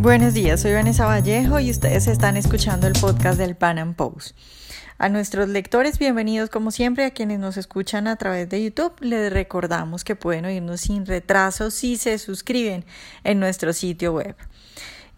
Buenos 0.00 0.32
días, 0.32 0.62
soy 0.62 0.72
Vanessa 0.72 1.04
Vallejo 1.04 1.60
y 1.60 1.70
ustedes 1.70 2.06
están 2.06 2.38
escuchando 2.38 2.86
el 2.86 2.94
podcast 2.94 3.38
del 3.38 3.54
Pan 3.54 3.78
Am 3.78 3.92
Post. 3.92 4.34
A 4.96 5.10
nuestros 5.10 5.50
lectores, 5.50 5.98
bienvenidos 5.98 6.48
como 6.48 6.70
siempre. 6.70 7.04
A 7.04 7.10
quienes 7.10 7.38
nos 7.38 7.58
escuchan 7.58 8.06
a 8.08 8.16
través 8.16 8.48
de 8.48 8.64
YouTube, 8.64 8.94
les 9.00 9.30
recordamos 9.30 10.02
que 10.02 10.16
pueden 10.16 10.46
oírnos 10.46 10.80
sin 10.80 11.04
retraso 11.04 11.70
si 11.70 11.98
se 11.98 12.16
suscriben 12.16 12.86
en 13.24 13.40
nuestro 13.40 13.74
sitio 13.74 14.14
web. 14.14 14.36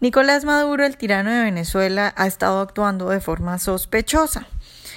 Nicolás 0.01 0.43
Maduro, 0.43 0.85
el 0.85 0.97
tirano 0.97 1.31
de 1.31 1.43
Venezuela, 1.43 2.13
ha 2.17 2.27
estado 2.27 2.59
actuando 2.59 3.07
de 3.07 3.21
forma 3.21 3.59
sospechosa 3.59 4.47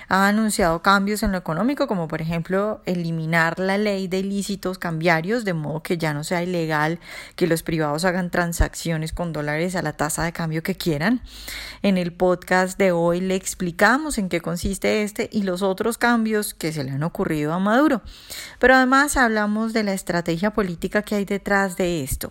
ha 0.09 0.29
anunciado 0.29 0.82
cambios 0.82 1.22
en 1.22 1.32
lo 1.32 1.39
económico, 1.39 1.86
como 1.86 2.09
por 2.09 2.22
ejemplo 2.22 2.80
eliminar 2.86 3.59
la 3.59 3.77
ley 3.77 4.09
de 4.09 4.18
ilícitos 4.18 4.79
cambiarios, 4.79 5.45
de 5.45 5.52
modo 5.52 5.82
que 5.82 5.98
ya 5.98 6.14
no 6.14 6.25
sea 6.25 6.43
ilegal 6.43 7.00
que 7.34 7.46
los 7.46 7.62
privados 7.62 8.04
hagan 8.04 8.30
transacciones 8.30 9.12
con 9.12 9.32
dólares 9.32 9.75
a 9.75 9.82
la 9.82 9.95
tasa 9.95 10.25
de 10.25 10.32
cambio 10.32 10.63
que 10.63 10.77
quieran. 10.77 11.21
En 11.82 11.99
el 11.99 12.13
podcast 12.13 12.79
de 12.79 12.93
hoy 12.93 13.21
le 13.21 13.35
explicamos 13.35 14.18
en 14.18 14.29
qué 14.29 14.40
consiste 14.40 15.03
este 15.03 15.29
y 15.32 15.43
los 15.43 15.63
otros 15.63 15.99
cambios 15.99 16.54
que 16.54 16.72
se 16.72 16.85
le 16.85 16.93
han 16.93 17.02
ocurrido 17.02 17.52
a 17.52 17.58
Maduro. 17.58 18.02
Pero 18.58 18.75
además 18.75 19.16
hablamos 19.16 19.72
de 19.72 19.82
la 19.82 19.93
estrategia 19.93 20.52
política 20.52 21.02
que 21.02 21.16
hay 21.16 21.25
detrás 21.25 21.77
de 21.77 22.02
esto. 22.02 22.30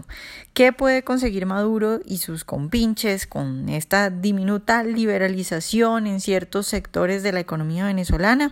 ¿Qué 0.54 0.72
puede 0.72 1.04
conseguir 1.04 1.46
Maduro 1.46 2.00
y 2.06 2.20
sus 2.20 2.46
compinches 2.46 3.28
con 3.28 3.68
esta 3.68 4.10
diminuta 4.10 4.84
liberalización 4.84 6.08
en 6.08 6.22
ciertos 6.22 6.68
sectores 6.68 7.24
de 7.24 7.34
la 7.34 7.42
economía? 7.42 7.65
Venezolana. 7.68 8.52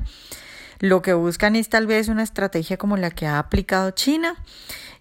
Lo 0.80 1.02
que 1.02 1.14
buscan 1.14 1.56
es 1.56 1.70
tal 1.70 1.88
vez 1.88 2.08
una 2.08 2.24
estrategia 2.24 2.78
como 2.78 2.98
la 2.98 3.12
que 3.12 3.26
ha 3.26 3.40
aplicado 3.40 3.92
China. 3.92 4.36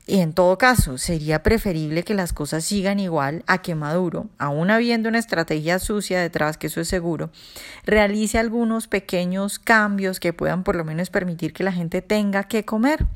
Y 0.05 0.19
en 0.19 0.33
todo 0.33 0.59
caso, 0.59 0.98
sería 0.98 1.45
preferible 1.45 2.02
que 2.02 2.15
las 2.15 2.33
cosas 2.33 2.65
sigan 2.65 2.98
igual 2.98 3.45
a 3.47 3.62
que 3.62 3.77
Maduro, 3.77 4.27
aún 4.37 4.71
habiendo 4.71 5.09
una 5.09 5.21
estrategia 5.21 5.79
sucia 5.79 6.21
detrás, 6.21 6.59
que 6.59 6.66
eso 6.66 6.80
es 6.80 6.88
seguro, 6.88 7.30
realice 7.85 8.38
algunos 8.38 8.88
pequeños 8.88 9.60
cambios 9.60 10.19
que 10.19 10.32
puedan 10.32 10.65
por 10.65 10.74
lo 10.74 10.85
menos 10.85 11.10
permitir 11.10 11.52
que 11.52 11.63
la 11.63 11.73
gente 11.73 12.02
tenga 12.02 12.45
que 12.45 12.65
comer. 12.65 13.07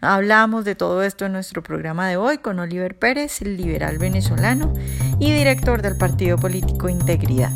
Hablamos 0.00 0.64
de 0.64 0.74
todo 0.74 1.04
esto 1.04 1.24
en 1.24 1.32
nuestro 1.32 1.62
programa 1.62 2.08
de 2.08 2.16
hoy 2.16 2.38
con 2.38 2.58
Oliver 2.58 2.98
Pérez, 2.98 3.40
liberal 3.40 3.98
venezolano 3.98 4.72
y 5.20 5.32
director 5.32 5.82
del 5.82 5.96
partido 5.96 6.36
político 6.36 6.88
Integridad. 6.88 7.52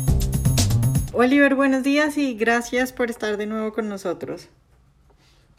Oliver, 1.21 1.53
buenos 1.53 1.83
días 1.83 2.17
y 2.17 2.33
gracias 2.33 2.93
por 2.93 3.09
estar 3.09 3.35
de 3.35 3.45
nuevo 3.45 3.73
con 3.73 3.89
nosotros. 3.89 4.47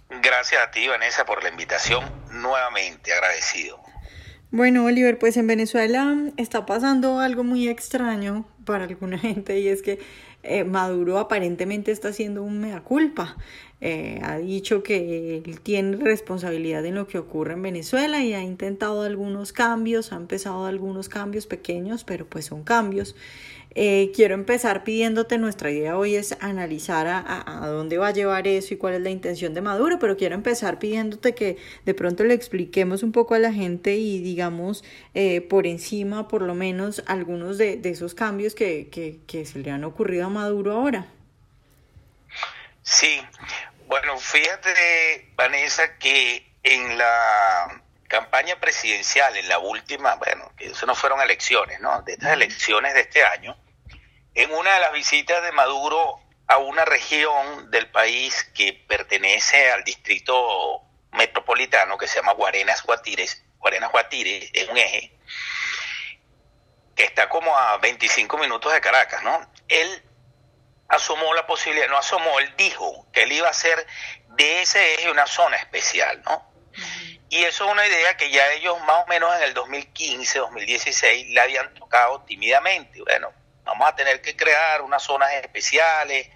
Gracias 0.09 0.59
a 0.67 0.71
ti, 0.71 0.89
Vanessa, 0.89 1.27
por 1.27 1.43
la 1.43 1.51
invitación. 1.51 2.03
Nuevamente 2.33 3.13
agradecido. 3.13 3.79
Bueno, 4.51 4.87
Oliver, 4.87 5.19
pues 5.19 5.37
en 5.37 5.47
Venezuela 5.47 6.17
está 6.39 6.65
pasando 6.65 7.21
algo 7.21 7.45
muy 7.45 7.69
extraño 7.69 8.49
para 8.65 8.85
alguna 8.85 9.19
gente 9.19 9.61
y 9.61 9.69
es 9.69 9.83
que 9.83 9.99
eh, 10.43 10.65
Maduro 10.65 11.19
aparentemente 11.19 11.93
está 11.93 12.09
haciendo 12.09 12.43
un 12.43 12.59
mea 12.59 12.81
culpa. 12.81 13.37
Eh, 13.83 14.19
ha 14.25 14.39
dicho 14.39 14.83
que 14.83 15.43
él 15.45 15.61
tiene 15.61 15.99
responsabilidad 15.99 16.87
en 16.87 16.95
lo 16.95 17.07
que 17.07 17.19
ocurre 17.19 17.53
en 17.53 17.61
Venezuela 17.61 18.23
y 18.23 18.33
ha 18.33 18.41
intentado 18.41 19.03
algunos 19.03 19.53
cambios, 19.53 20.13
ha 20.15 20.17
empezado 20.17 20.65
algunos 20.65 21.11
cambios 21.11 21.47
pequeños, 21.47 22.05
pero 22.05 22.25
pues 22.25 22.47
son 22.47 22.65
cambios. 22.65 23.15
Eh, 23.77 24.11
quiero 24.15 24.35
empezar 24.35 24.83
pidiéndote, 24.83 25.39
nuestra 25.39 25.71
idea 25.71 25.97
hoy 25.97 26.17
es 26.17 26.37
analizar 26.41 27.07
a, 27.07 27.67
dónde 27.69 27.99
va 27.99 28.09
a 28.09 28.13
llevar 28.13 28.49
eso 28.49 28.75
y 28.75 28.77
cuál 28.77 28.95
es 28.95 29.01
la 29.01 29.11
intención 29.11 29.55
de 29.55 29.61
Maduro, 29.61 29.99
pero 30.01 30.17
quiero 30.17 30.35
empezar 30.35 30.81
pidiéndote 30.81 31.35
que 31.35 31.57
de 31.85 31.95
pronto 31.95 32.25
le 32.25 32.35
expliquemos 32.35 33.05
un 33.05 33.13
poco 33.13 33.35
a 33.35 33.39
la 33.39 33.53
gente 33.53 33.95
y 33.95 34.21
digamos 34.21 34.83
eh, 35.15 35.41
por 35.41 35.69
encima 35.69 36.27
por 36.27 36.43
lo 36.43 36.55
menos 36.55 37.05
algunos 37.07 37.59
de, 37.59 37.81
esos 37.85 38.15
cambios 38.15 38.55
que, 38.55 38.89
que 39.27 39.45
se 39.47 39.59
le 39.61 39.71
han 39.71 39.85
ocurrido 39.85 40.27
a 40.27 40.29
Maduro 40.29 40.73
ahora. 40.73 41.07
Sí, 42.83 43.21
bueno, 43.87 44.19
fíjate 44.19 45.33
Vanessa 45.37 45.97
que 45.99 46.45
en 46.63 46.99
la 46.99 47.83
campaña 48.11 48.59
presidencial, 48.59 49.37
en 49.37 49.49
la 49.49 49.61
última, 49.61 50.17
bueno, 50.17 50.53
que 50.57 50.67
eso 50.67 50.85
no 50.85 50.97
fueron 50.97 51.21
elecciones, 51.21 51.81
¿no? 51.81 52.03
De 52.03 52.15
estas 52.15 52.33
elecciones 52.33 52.93
de 52.93 53.03
este 53.03 53.25
año, 53.25 53.57
en 54.35 54.53
una 54.53 54.75
de 54.75 54.81
las 54.81 54.93
visitas 54.93 55.43
de 55.45 55.53
Maduro 55.53 56.21
a 56.49 56.59
una 56.59 56.85
región 56.85 57.71
del 57.71 57.89
país 57.91 58.51
que 58.53 58.73
pertenece 58.73 59.71
al 59.71 59.85
distrito 59.85 60.83
metropolitano 61.13 61.97
que 61.97 62.09
se 62.09 62.17
llama 62.17 62.33
Guarenas 62.33 62.83
Guatires, 62.83 63.45
Guarenas 63.59 63.93
Guatires, 63.93 64.51
es 64.53 64.69
un 64.69 64.77
eje 64.77 65.17
que 66.97 67.05
está 67.05 67.29
como 67.29 67.57
a 67.57 67.79
25 67.79 68.37
minutos 68.39 68.73
de 68.73 68.81
Caracas, 68.81 69.23
¿no? 69.23 69.49
Él 69.69 70.03
asomó 70.89 71.33
la 71.35 71.47
posibilidad, 71.47 71.89
no 71.89 71.97
asomó, 71.97 72.41
él 72.41 72.53
dijo 72.57 73.07
que 73.13 73.23
él 73.23 73.33
iba 73.33 73.47
a 73.47 73.53
hacer 73.53 73.87
de 74.31 74.63
ese 74.63 74.95
eje 74.95 75.11
una 75.11 75.27
zona 75.27 75.57
especial, 75.57 76.21
¿no? 76.25 76.50
Y 77.31 77.45
eso 77.45 77.65
es 77.65 77.71
una 77.71 77.87
idea 77.87 78.17
que 78.17 78.29
ya 78.29 78.53
ellos 78.55 78.77
más 78.81 79.05
o 79.05 79.07
menos 79.07 79.33
en 79.37 79.43
el 79.45 79.55
2015, 79.55 80.41
2016 80.41 81.31
la 81.31 81.45
habían 81.45 81.73
tocado 81.75 82.23
tímidamente. 82.23 83.01
Bueno, 83.03 83.33
vamos 83.63 83.89
a 83.89 83.95
tener 83.95 84.21
que 84.21 84.37
crear 84.37 84.83
unas 84.83 85.01
zonas 85.01 85.33
especiales 85.35 86.29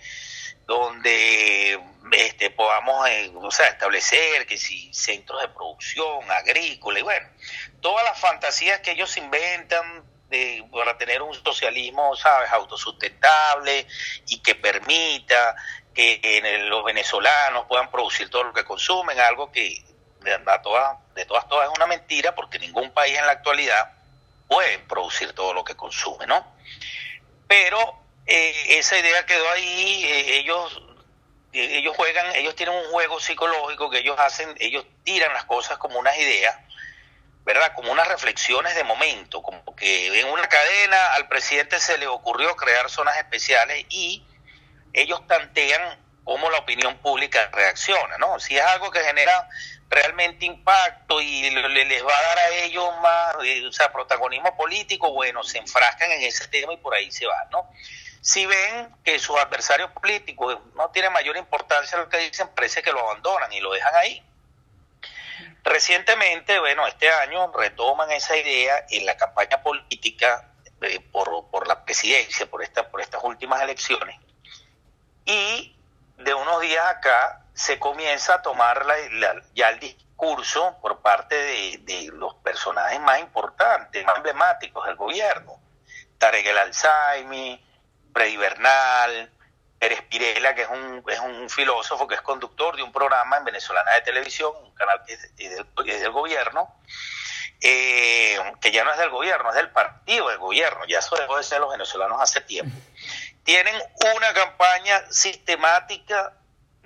donde 0.66 1.80
este, 2.12 2.50
podamos 2.50 3.08
eh, 3.08 3.32
o 3.34 3.48
establecer 3.48 4.46
que 4.46 4.56
si 4.56 4.94
centros 4.94 5.42
de 5.42 5.48
producción 5.48 6.30
agrícola 6.30 7.00
y 7.00 7.02
bueno, 7.02 7.28
todas 7.80 8.04
las 8.04 8.20
fantasías 8.20 8.78
que 8.78 8.92
ellos 8.92 9.16
inventan 9.16 10.04
de, 10.28 10.64
para 10.72 10.96
tener 10.96 11.22
un 11.22 11.34
socialismo, 11.34 12.14
sabes, 12.14 12.52
autosustentable 12.52 13.84
y 14.28 14.38
que 14.38 14.54
permita 14.54 15.56
que 15.92 16.62
los 16.68 16.84
venezolanos 16.84 17.66
puedan 17.66 17.90
producir 17.90 18.30
todo 18.30 18.44
lo 18.44 18.52
que 18.52 18.64
consumen, 18.64 19.18
algo 19.18 19.50
que 19.50 19.82
de, 20.24 20.38
todas, 20.62 20.98
de 21.14 21.24
todas, 21.24 21.48
todas 21.48 21.68
es 21.68 21.76
una 21.76 21.86
mentira 21.86 22.34
porque 22.34 22.58
ningún 22.58 22.90
país 22.92 23.16
en 23.16 23.26
la 23.26 23.32
actualidad 23.32 23.92
puede 24.48 24.78
producir 24.80 25.32
todo 25.32 25.54
lo 25.54 25.64
que 25.64 25.76
consume, 25.76 26.26
¿no? 26.26 26.46
Pero 27.46 27.98
eh, 28.26 28.78
esa 28.78 28.98
idea 28.98 29.24
quedó 29.26 29.48
ahí, 29.50 30.04
eh, 30.04 30.38
ellos 30.38 30.82
eh, 31.54 31.78
ellos 31.78 31.96
juegan, 31.96 32.34
ellos 32.34 32.56
tienen 32.56 32.74
un 32.74 32.90
juego 32.90 33.20
psicológico 33.20 33.88
que 33.88 33.98
ellos 33.98 34.18
hacen, 34.18 34.52
ellos 34.58 34.84
tiran 35.04 35.32
las 35.32 35.44
cosas 35.44 35.78
como 35.78 36.00
unas 36.00 36.18
ideas, 36.18 36.56
¿verdad? 37.44 37.72
Como 37.74 37.92
unas 37.92 38.08
reflexiones 38.08 38.74
de 38.74 38.82
momento, 38.82 39.40
como 39.40 39.76
que 39.76 40.18
en 40.18 40.28
una 40.28 40.48
cadena 40.48 41.14
al 41.14 41.28
presidente 41.28 41.78
se 41.78 41.96
le 41.96 42.08
ocurrió 42.08 42.56
crear 42.56 42.90
zonas 42.90 43.16
especiales 43.18 43.86
y 43.88 44.26
ellos 44.92 45.24
tantean 45.28 45.80
cómo 46.24 46.50
la 46.50 46.58
opinión 46.58 46.96
pública 46.98 47.48
reacciona, 47.52 48.18
¿no? 48.18 48.40
Si 48.40 48.56
es 48.56 48.64
algo 48.64 48.90
que 48.90 49.04
genera 49.04 49.48
realmente 49.88 50.46
impacto 50.46 51.20
y 51.20 51.50
les 51.50 52.04
va 52.04 52.18
a 52.18 52.22
dar 52.22 52.38
a 52.38 52.48
ellos 52.56 52.88
más, 53.00 53.36
eh, 53.44 53.66
o 53.66 53.72
sea, 53.72 53.92
protagonismo 53.92 54.56
político, 54.56 55.12
bueno, 55.12 55.42
se 55.42 55.58
enfrascan 55.58 56.10
en 56.10 56.22
ese 56.22 56.48
tema 56.48 56.72
y 56.72 56.78
por 56.78 56.94
ahí 56.94 57.10
se 57.10 57.26
van, 57.26 57.48
¿no? 57.50 57.70
Si 58.20 58.46
ven 58.46 58.94
que 59.04 59.18
sus 59.18 59.38
adversarios 59.38 59.90
políticos 59.90 60.58
no 60.74 60.88
tienen 60.90 61.12
mayor 61.12 61.36
importancia 61.36 61.98
lo 61.98 62.08
que 62.08 62.18
dicen, 62.18 62.48
parece 62.48 62.82
que 62.82 62.90
lo 62.90 63.00
abandonan 63.00 63.52
y 63.52 63.60
lo 63.60 63.72
dejan 63.72 63.94
ahí. 63.96 64.22
Recientemente, 65.62 66.58
bueno, 66.58 66.86
este 66.86 67.10
año 67.10 67.52
retoman 67.52 68.10
esa 68.10 68.36
idea 68.36 68.86
en 68.90 69.06
la 69.06 69.16
campaña 69.16 69.62
política 69.62 70.50
eh, 70.80 71.00
por, 71.00 71.50
por 71.50 71.68
la 71.68 71.84
presidencia, 71.84 72.46
por, 72.46 72.62
esta, 72.62 72.88
por 72.90 73.00
estas 73.00 73.22
últimas 73.22 73.62
elecciones, 73.62 74.18
y 75.24 75.74
de 76.18 76.34
unos 76.34 76.60
días 76.60 76.84
acá 76.86 77.43
se 77.54 77.78
comienza 77.78 78.34
a 78.34 78.42
tomar 78.42 78.84
ya 79.54 79.70
el 79.70 79.78
discurso 79.78 80.76
por 80.80 81.00
parte 81.00 81.36
de, 81.78 82.10
los 82.12 82.34
personajes 82.36 83.00
más 83.00 83.20
importantes, 83.20 84.04
más 84.04 84.16
emblemáticos 84.16 84.84
del 84.86 84.96
gobierno. 84.96 85.60
Tarek 86.18 86.46
El 86.46 86.58
Alzheimer, 86.58 87.60
Freddy 88.12 88.36
Bernal, 88.36 89.30
Pérez 89.78 90.02
Pirela, 90.02 90.54
que 90.54 90.62
es 90.62 90.68
un, 90.68 91.04
es 91.08 91.18
un 91.20 91.48
filósofo 91.48 92.08
que 92.08 92.16
es 92.16 92.22
conductor 92.22 92.74
de 92.76 92.82
un 92.82 92.92
programa 92.92 93.36
en 93.36 93.44
Venezolana 93.44 93.92
de 93.92 94.00
Televisión, 94.02 94.52
un 94.62 94.74
canal 94.74 95.02
que 95.06 95.14
es, 95.14 95.36
del, 95.36 96.10
gobierno, 96.10 96.74
eh, 97.60 98.38
que 98.60 98.72
ya 98.72 98.84
no 98.84 98.92
es 98.92 98.98
del 98.98 99.10
gobierno, 99.10 99.50
es 99.50 99.56
del 99.56 99.70
partido 99.70 100.28
del 100.28 100.38
gobierno, 100.38 100.84
ya 100.86 100.98
eso 100.98 101.16
dejó 101.16 101.36
de 101.36 101.44
ser 101.44 101.60
los 101.60 101.70
venezolanos 101.70 102.20
hace 102.20 102.40
tiempo. 102.40 102.76
Tienen 103.42 103.74
una 104.16 104.32
campaña 104.32 105.04
sistemática 105.10 106.32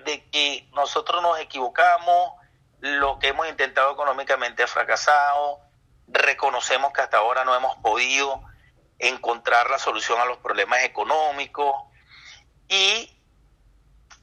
de 0.04 0.28
que 0.30 0.68
nosotros 0.72 1.22
nos 1.22 1.38
equivocamos, 1.40 2.32
lo 2.80 3.18
que 3.18 3.28
hemos 3.28 3.48
intentado 3.48 3.92
económicamente 3.92 4.62
ha 4.62 4.66
fracasado, 4.66 5.60
reconocemos 6.06 6.92
que 6.92 7.00
hasta 7.00 7.18
ahora 7.18 7.44
no 7.44 7.54
hemos 7.54 7.76
podido 7.78 8.42
encontrar 8.98 9.70
la 9.70 9.78
solución 9.78 10.20
a 10.20 10.24
los 10.24 10.38
problemas 10.38 10.82
económicos. 10.84 11.74
Y 12.68 13.18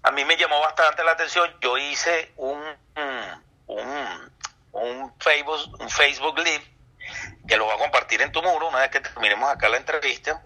a 0.04 0.12
mí 0.12 0.26
me 0.26 0.38
llamó 0.38 0.60
bastante 0.60 1.04
la 1.04 1.12
atención, 1.12 1.56
yo 1.62 1.78
hice 1.78 2.34
un, 2.38 2.62
un, 3.68 4.32
un, 4.72 5.14
Facebook, 5.20 5.82
un 5.82 5.90
Facebook 5.90 6.38
Live 6.40 6.72
que 7.48 7.58
lo 7.58 7.66
voy 7.66 7.76
a 7.76 7.78
compartir 7.78 8.22
en 8.22 8.32
tu 8.32 8.42
muro 8.42 8.68
una 8.68 8.80
vez 8.80 8.90
que 8.90 9.00
terminemos 9.00 9.50
acá 9.50 9.70
la 9.70 9.78
entrevista, 9.78 10.44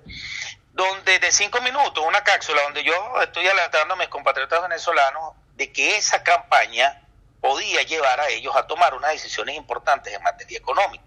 donde 0.71 1.19
de 1.19 1.31
cinco 1.31 1.61
minutos, 1.61 2.03
una 2.05 2.23
cápsula 2.23 2.61
donde 2.63 2.83
yo 2.83 3.21
estoy 3.21 3.47
alertando 3.47 3.95
a 3.95 3.97
mis 3.97 4.07
compatriotas 4.07 4.61
venezolanos 4.61 5.33
de 5.55 5.71
que 5.71 5.97
esa 5.97 6.23
campaña 6.23 7.01
podía 7.41 7.83
llevar 7.83 8.19
a 8.19 8.29
ellos 8.29 8.55
a 8.55 8.67
tomar 8.67 8.93
unas 8.93 9.11
decisiones 9.11 9.55
importantes 9.55 10.13
en 10.13 10.21
materia 10.21 10.57
económica. 10.57 11.03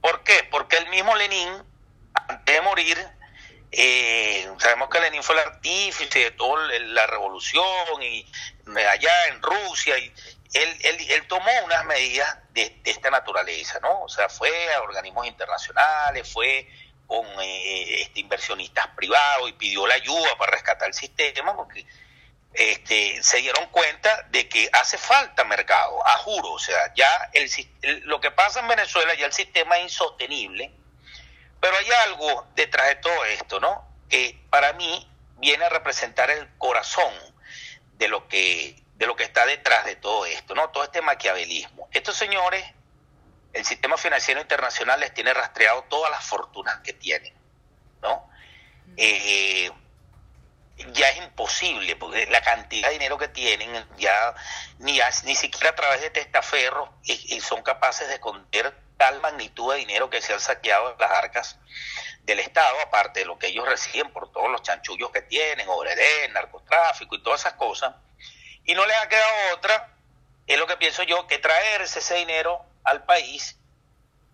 ¿Por 0.00 0.22
qué? 0.24 0.46
Porque 0.50 0.76
el 0.76 0.88
mismo 0.88 1.14
Lenin, 1.14 1.48
antes 2.28 2.54
de 2.54 2.60
morir, 2.62 2.98
eh, 3.70 4.50
sabemos 4.58 4.90
que 4.90 5.00
Lenin 5.00 5.22
fue 5.22 5.34
el 5.36 5.48
artífice 5.48 6.18
de 6.18 6.30
toda 6.32 6.66
la 6.78 7.06
revolución 7.06 8.02
y 8.02 8.26
allá 8.88 9.26
en 9.28 9.40
Rusia, 9.40 9.98
y 9.98 10.12
él, 10.52 10.78
él, 11.08 11.26
tomó 11.26 11.50
unas 11.64 11.84
medidas 11.86 12.38
de, 12.50 12.80
esta 12.84 13.10
naturaleza, 13.10 13.80
¿no? 13.80 14.02
O 14.02 14.08
sea, 14.08 14.28
fue 14.28 14.50
a 14.74 14.82
organismos 14.82 15.26
internacionales, 15.26 16.30
fue 16.30 16.68
con 17.12 17.26
eh, 17.42 18.00
este, 18.00 18.20
inversionistas 18.20 18.86
privados 18.96 19.50
y 19.50 19.52
pidió 19.52 19.86
la 19.86 19.96
ayuda 19.96 20.34
para 20.38 20.52
rescatar 20.52 20.88
el 20.88 20.94
sistema, 20.94 21.54
porque 21.54 21.84
este, 22.54 23.22
se 23.22 23.36
dieron 23.36 23.66
cuenta 23.66 24.22
de 24.30 24.48
que 24.48 24.70
hace 24.72 24.96
falta 24.96 25.44
mercado, 25.44 26.06
a 26.06 26.16
juro, 26.16 26.52
o 26.52 26.58
sea, 26.58 26.90
ya 26.94 27.30
el, 27.34 27.50
lo 28.04 28.18
que 28.18 28.30
pasa 28.30 28.60
en 28.60 28.68
Venezuela, 28.68 29.12
ya 29.12 29.26
el 29.26 29.32
sistema 29.34 29.76
es 29.76 29.84
insostenible, 29.84 30.72
pero 31.60 31.76
hay 31.76 31.86
algo 32.06 32.46
detrás 32.54 32.86
de 32.86 32.94
todo 32.96 33.26
esto, 33.26 33.60
¿no? 33.60 33.86
Que 34.08 34.42
para 34.48 34.72
mí 34.72 35.06
viene 35.36 35.66
a 35.66 35.68
representar 35.68 36.30
el 36.30 36.48
corazón 36.56 37.12
de 37.98 38.08
lo 38.08 38.26
que 38.26 38.74
de 38.94 39.06
lo 39.06 39.16
que 39.16 39.24
está 39.24 39.44
detrás 39.44 39.84
de 39.84 39.96
todo 39.96 40.24
esto, 40.24 40.54
¿no? 40.54 40.70
Todo 40.70 40.84
este 40.84 41.02
maquiavelismo. 41.02 41.90
Estos 41.92 42.16
señores, 42.16 42.64
el 43.52 43.64
sistema 43.64 43.96
financiero 43.96 44.40
internacional 44.40 45.00
les 45.00 45.12
tiene 45.12 45.34
rastreado 45.34 45.84
todas 45.84 46.10
las 46.10 46.24
fortunas 46.24 46.78
que 46.78 46.92
tienen, 46.92 47.34
¿no? 48.00 48.28
Eh, 48.96 49.70
ya 50.92 51.08
es 51.10 51.18
imposible, 51.18 51.96
porque 51.96 52.26
la 52.26 52.40
cantidad 52.40 52.88
de 52.88 52.94
dinero 52.94 53.18
que 53.18 53.28
tienen, 53.28 53.86
ya 53.98 54.34
ni, 54.78 55.00
ni 55.24 55.34
siquiera 55.34 55.70
a 55.70 55.74
través 55.74 56.00
de 56.00 56.10
testaferros 56.10 56.88
y, 57.04 57.40
son 57.40 57.62
capaces 57.62 58.08
de 58.08 58.14
esconder 58.14 58.74
tal 58.96 59.20
magnitud 59.20 59.72
de 59.72 59.80
dinero 59.80 60.10
que 60.10 60.20
se 60.20 60.32
han 60.32 60.40
saqueado 60.40 60.96
las 60.98 61.10
arcas 61.10 61.58
del 62.22 62.40
Estado, 62.40 62.76
aparte 62.80 63.20
de 63.20 63.26
lo 63.26 63.38
que 63.38 63.48
ellos 63.48 63.68
reciben 63.68 64.12
por 64.12 64.32
todos 64.32 64.50
los 64.50 64.62
chanchullos 64.62 65.10
que 65.10 65.22
tienen, 65.22 65.68
obredén, 65.68 66.32
narcotráfico 66.32 67.14
y 67.16 67.22
todas 67.22 67.40
esas 67.40 67.54
cosas, 67.54 67.94
y 68.64 68.74
no 68.74 68.86
les 68.86 68.96
ha 68.96 69.08
quedado 69.08 69.54
otra, 69.54 69.94
es 70.46 70.58
lo 70.58 70.66
que 70.66 70.76
pienso 70.76 71.02
yo, 71.02 71.26
que 71.26 71.38
traerse 71.38 71.98
ese 71.98 72.14
dinero 72.14 72.64
al 72.84 73.04
país, 73.04 73.58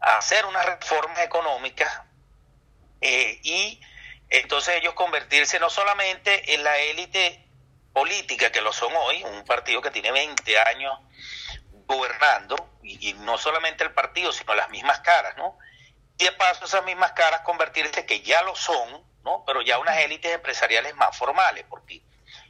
a 0.01 0.19
hacer 0.19 0.47
unas 0.47 0.65
reformas 0.65 1.19
económicas 1.21 2.03
eh, 3.01 3.41
y 3.43 3.81
entonces 4.31 4.77
ellos 4.77 4.95
convertirse 4.95 5.59
no 5.59 5.71
solamente 5.71 6.55
en 6.55 6.63
la 6.63 6.77
élite 6.79 7.45
política 7.93 8.53
que 8.53 8.61
lo 8.61 8.73
son 8.73 8.93
hoy, 8.95 9.25
un 9.25 9.45
partido 9.45 9.81
que 9.81 9.91
tiene 9.91 10.13
20 10.13 10.59
años 10.61 10.99
gobernando, 11.87 12.57
y, 12.83 13.13
no 13.15 13.39
solamente 13.39 13.85
el 13.85 13.93
partido, 13.93 14.33
sino 14.33 14.55
las 14.55 14.71
mismas 14.71 15.01
caras, 15.01 15.37
¿no? 15.37 15.59
Y 16.19 16.25
de 16.25 16.33
paso 16.33 16.65
esas 16.65 16.85
mismas 16.85 17.13
caras 17.13 17.43
convertirse, 17.43 18.07
que 18.07 18.21
ya 18.21 18.43
lo 18.43 18.55
son, 18.55 19.05
¿no? 19.25 19.45
Pero 19.47 19.63
ya 19.63 19.79
unas 19.79 19.99
élites 19.99 20.33
empresariales 20.33 20.95
más 20.97 21.17
formales, 21.17 21.65
porque 21.69 22.03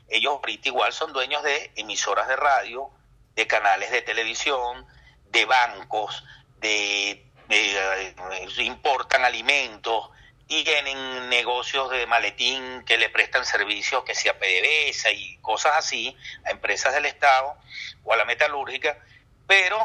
ellos 0.08 0.32
ahorita 0.32 0.68
igual 0.68 0.92
son 0.92 1.12
dueños 1.12 1.42
de 1.42 1.72
emisoras 1.76 2.28
de 2.28 2.36
radio, 2.36 2.90
de 3.34 3.46
canales 3.46 3.90
de 3.90 4.02
televisión, 4.02 4.86
de 5.30 5.44
bancos, 5.44 6.25
de, 6.58 7.25
eh, 7.48 8.14
importan 8.58 9.25
alimentos, 9.25 10.10
tienen 10.46 11.28
negocios 11.28 11.90
de 11.90 12.06
maletín 12.06 12.82
que 12.84 12.96
le 12.96 13.10
prestan 13.10 13.44
servicios 13.44 14.02
que 14.04 14.14
sea 14.14 14.38
PDVSA 14.38 15.10
y 15.10 15.36
cosas 15.38 15.76
así 15.76 16.16
a 16.46 16.50
empresas 16.50 16.94
del 16.94 17.04
Estado 17.04 17.56
o 18.04 18.12
a 18.14 18.16
la 18.16 18.25
metalúrgica, 18.25 18.98
pero 19.46 19.78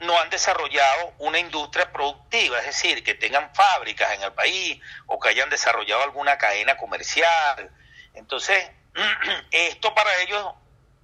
no 0.00 0.18
han 0.18 0.30
desarrollado 0.30 1.14
una 1.18 1.38
industria 1.38 1.92
productiva, 1.92 2.58
es 2.58 2.66
decir, 2.66 3.04
que 3.04 3.14
tengan 3.14 3.54
fábricas 3.54 4.12
en 4.14 4.22
el 4.22 4.32
país 4.32 4.80
o 5.06 5.20
que 5.20 5.28
hayan 5.28 5.48
desarrollado 5.48 6.02
alguna 6.02 6.36
cadena 6.36 6.76
comercial. 6.76 7.70
Entonces, 8.14 8.68
esto 9.52 9.94
para 9.94 10.20
ellos 10.22 10.52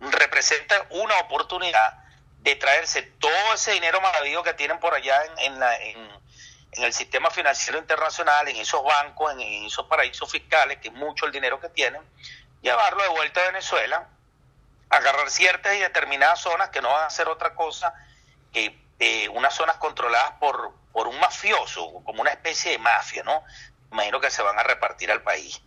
representa 0.00 0.86
una 0.90 1.16
oportunidad 1.18 2.07
de 2.48 2.56
traerse 2.56 3.02
todo 3.02 3.54
ese 3.54 3.72
dinero 3.72 4.00
maravilloso 4.00 4.42
que 4.42 4.54
tienen 4.54 4.78
por 4.78 4.94
allá 4.94 5.20
en, 5.38 5.60
la, 5.60 5.76
en, 5.76 5.98
en 6.72 6.82
el 6.82 6.92
sistema 6.92 7.30
financiero 7.30 7.78
internacional, 7.78 8.48
en 8.48 8.56
esos 8.56 8.82
bancos, 8.82 9.32
en, 9.32 9.40
esos 9.66 9.86
paraísos 9.86 10.30
fiscales, 10.30 10.78
que 10.78 10.88
es 10.88 10.94
mucho 10.94 11.26
el 11.26 11.32
dinero 11.32 11.60
que 11.60 11.68
tienen, 11.68 12.02
llevarlo 12.62 13.02
de 13.02 13.08
vuelta 13.08 13.40
a 13.40 13.46
Venezuela, 13.46 14.08
agarrar 14.90 15.30
ciertas 15.30 15.74
y 15.74 15.80
determinadas 15.80 16.40
zonas 16.40 16.70
que 16.70 16.80
no 16.80 16.88
van 16.88 17.02
a 17.02 17.06
hacer 17.06 17.28
otra 17.28 17.54
cosa 17.54 17.92
que 18.52 18.78
eh, 18.98 19.28
unas 19.28 19.54
zonas 19.54 19.76
controladas 19.76 20.32
por, 20.40 20.72
por 20.92 21.06
un 21.06 21.18
mafioso, 21.20 22.02
como 22.04 22.22
una 22.22 22.30
especie 22.30 22.72
de 22.72 22.78
mafia, 22.78 23.22
¿no? 23.22 23.44
Imagino 23.92 24.20
que 24.20 24.30
se 24.30 24.42
van 24.42 24.58
a 24.58 24.62
repartir 24.62 25.10
al 25.10 25.22
país. 25.22 25.60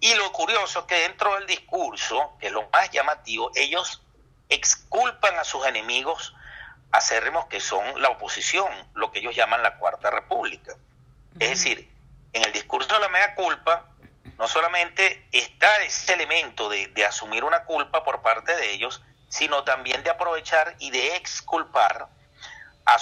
Y 0.00 0.14
lo 0.14 0.30
curioso 0.32 0.80
es 0.80 0.84
que 0.86 1.00
dentro 1.00 1.34
del 1.34 1.46
discurso, 1.46 2.36
que 2.38 2.46
es 2.46 2.52
lo 2.52 2.68
más 2.70 2.90
llamativo, 2.90 3.50
ellos 3.54 4.02
exculpan 4.48 5.38
a 5.38 5.44
sus 5.44 5.66
enemigos 5.66 6.34
acérrimos 6.90 7.46
que 7.46 7.60
son 7.60 8.00
la 8.00 8.08
oposición, 8.08 8.68
lo 8.94 9.12
que 9.12 9.18
ellos 9.18 9.34
llaman 9.34 9.62
la 9.62 9.76
Cuarta 9.76 10.10
República. 10.10 10.74
Es 11.38 11.50
decir, 11.50 11.90
en 12.32 12.44
el 12.44 12.52
discurso 12.52 12.92
de 12.94 13.00
la 13.00 13.08
mega 13.08 13.34
culpa, 13.34 13.84
no 14.38 14.48
solamente 14.48 15.26
está 15.32 15.82
ese 15.82 16.14
elemento 16.14 16.68
de, 16.68 17.04
asumir 17.04 17.44
una 17.44 17.64
culpa 17.64 18.04
por 18.04 18.22
parte 18.22 18.54
de 18.56 18.72
ellos, 18.72 19.02
sino 19.28 19.64
también 19.64 20.02
de 20.02 20.10
aprovechar 20.10 20.76
y 20.78 20.90
de 20.90 21.16
exculpar 21.16 22.08
a, 22.86 22.94
a 22.94 22.98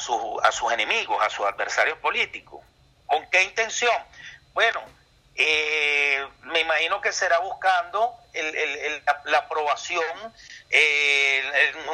sus 0.53 0.73
enemigos, 0.73 1.23
a 1.23 1.31
sus 1.31 1.47
adversarios 1.47 1.99
políticos. 1.99 2.65
¿Con 3.07 3.29
qué 3.31 3.45
intención? 3.45 3.95
Bueno, 4.53 4.81
eh, 5.39 6.27
me 6.45 6.61
imagino 6.61 7.01
que 7.01 7.13
será 7.13 7.39
buscando 7.41 8.17
la, 9.25 9.39
aprobación, 9.39 10.35
eh, 10.71 11.43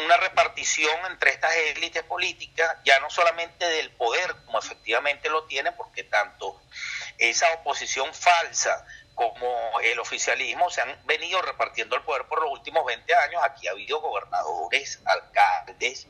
una 0.04 0.16
repartición 0.16 0.94
entre 1.10 1.30
estas 1.30 1.54
élites 1.74 2.04
políticas, 2.04 2.76
ya 2.84 3.00
no 3.00 3.10
solamente 3.10 3.68
del 3.68 3.90
poder, 3.92 4.34
como 4.46 4.58
efectivamente 4.58 5.28
lo 5.28 5.44
tienen, 5.44 5.74
porque 5.76 6.04
tanto 6.04 6.62
esa 7.18 7.52
oposición 7.54 8.12
falsa 8.14 8.86
como 9.14 9.80
el 9.80 9.98
oficialismo 9.98 10.70
se 10.70 10.80
han 10.80 10.98
venido 11.04 11.42
repartiendo 11.42 11.96
el 11.96 12.02
poder 12.02 12.24
por 12.26 12.42
los 12.42 12.50
últimos 12.50 12.84
20 12.86 13.14
años. 13.14 13.42
Aquí 13.44 13.66
ha 13.68 13.72
habido 13.72 14.00
gobernadores, 14.00 15.00
alcaldes, 15.04 16.06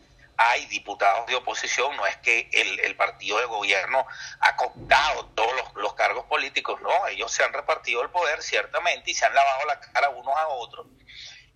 hay 0.50 0.66
diputados 0.66 1.26
de 1.26 1.36
oposición, 1.36 1.96
no 1.96 2.06
es 2.06 2.16
que 2.18 2.48
el, 2.52 2.96
partido 2.96 3.38
de 3.38 3.46
gobierno 3.46 4.06
ha 4.40 4.56
cooptado 4.56 5.26
todos 5.34 5.52
los, 5.74 5.94
cargos 5.94 6.24
políticos, 6.26 6.80
no, 6.80 7.06
ellos 7.08 7.30
se 7.30 7.44
han 7.44 7.52
repartido 7.52 8.02
el 8.02 8.10
poder 8.10 8.42
ciertamente 8.42 9.10
y 9.10 9.14
se 9.14 9.24
han 9.24 9.34
lavado 9.34 9.66
la 9.66 9.80
cara 9.80 10.10
unos 10.10 10.36
a 10.36 10.48
otros. 10.48 10.86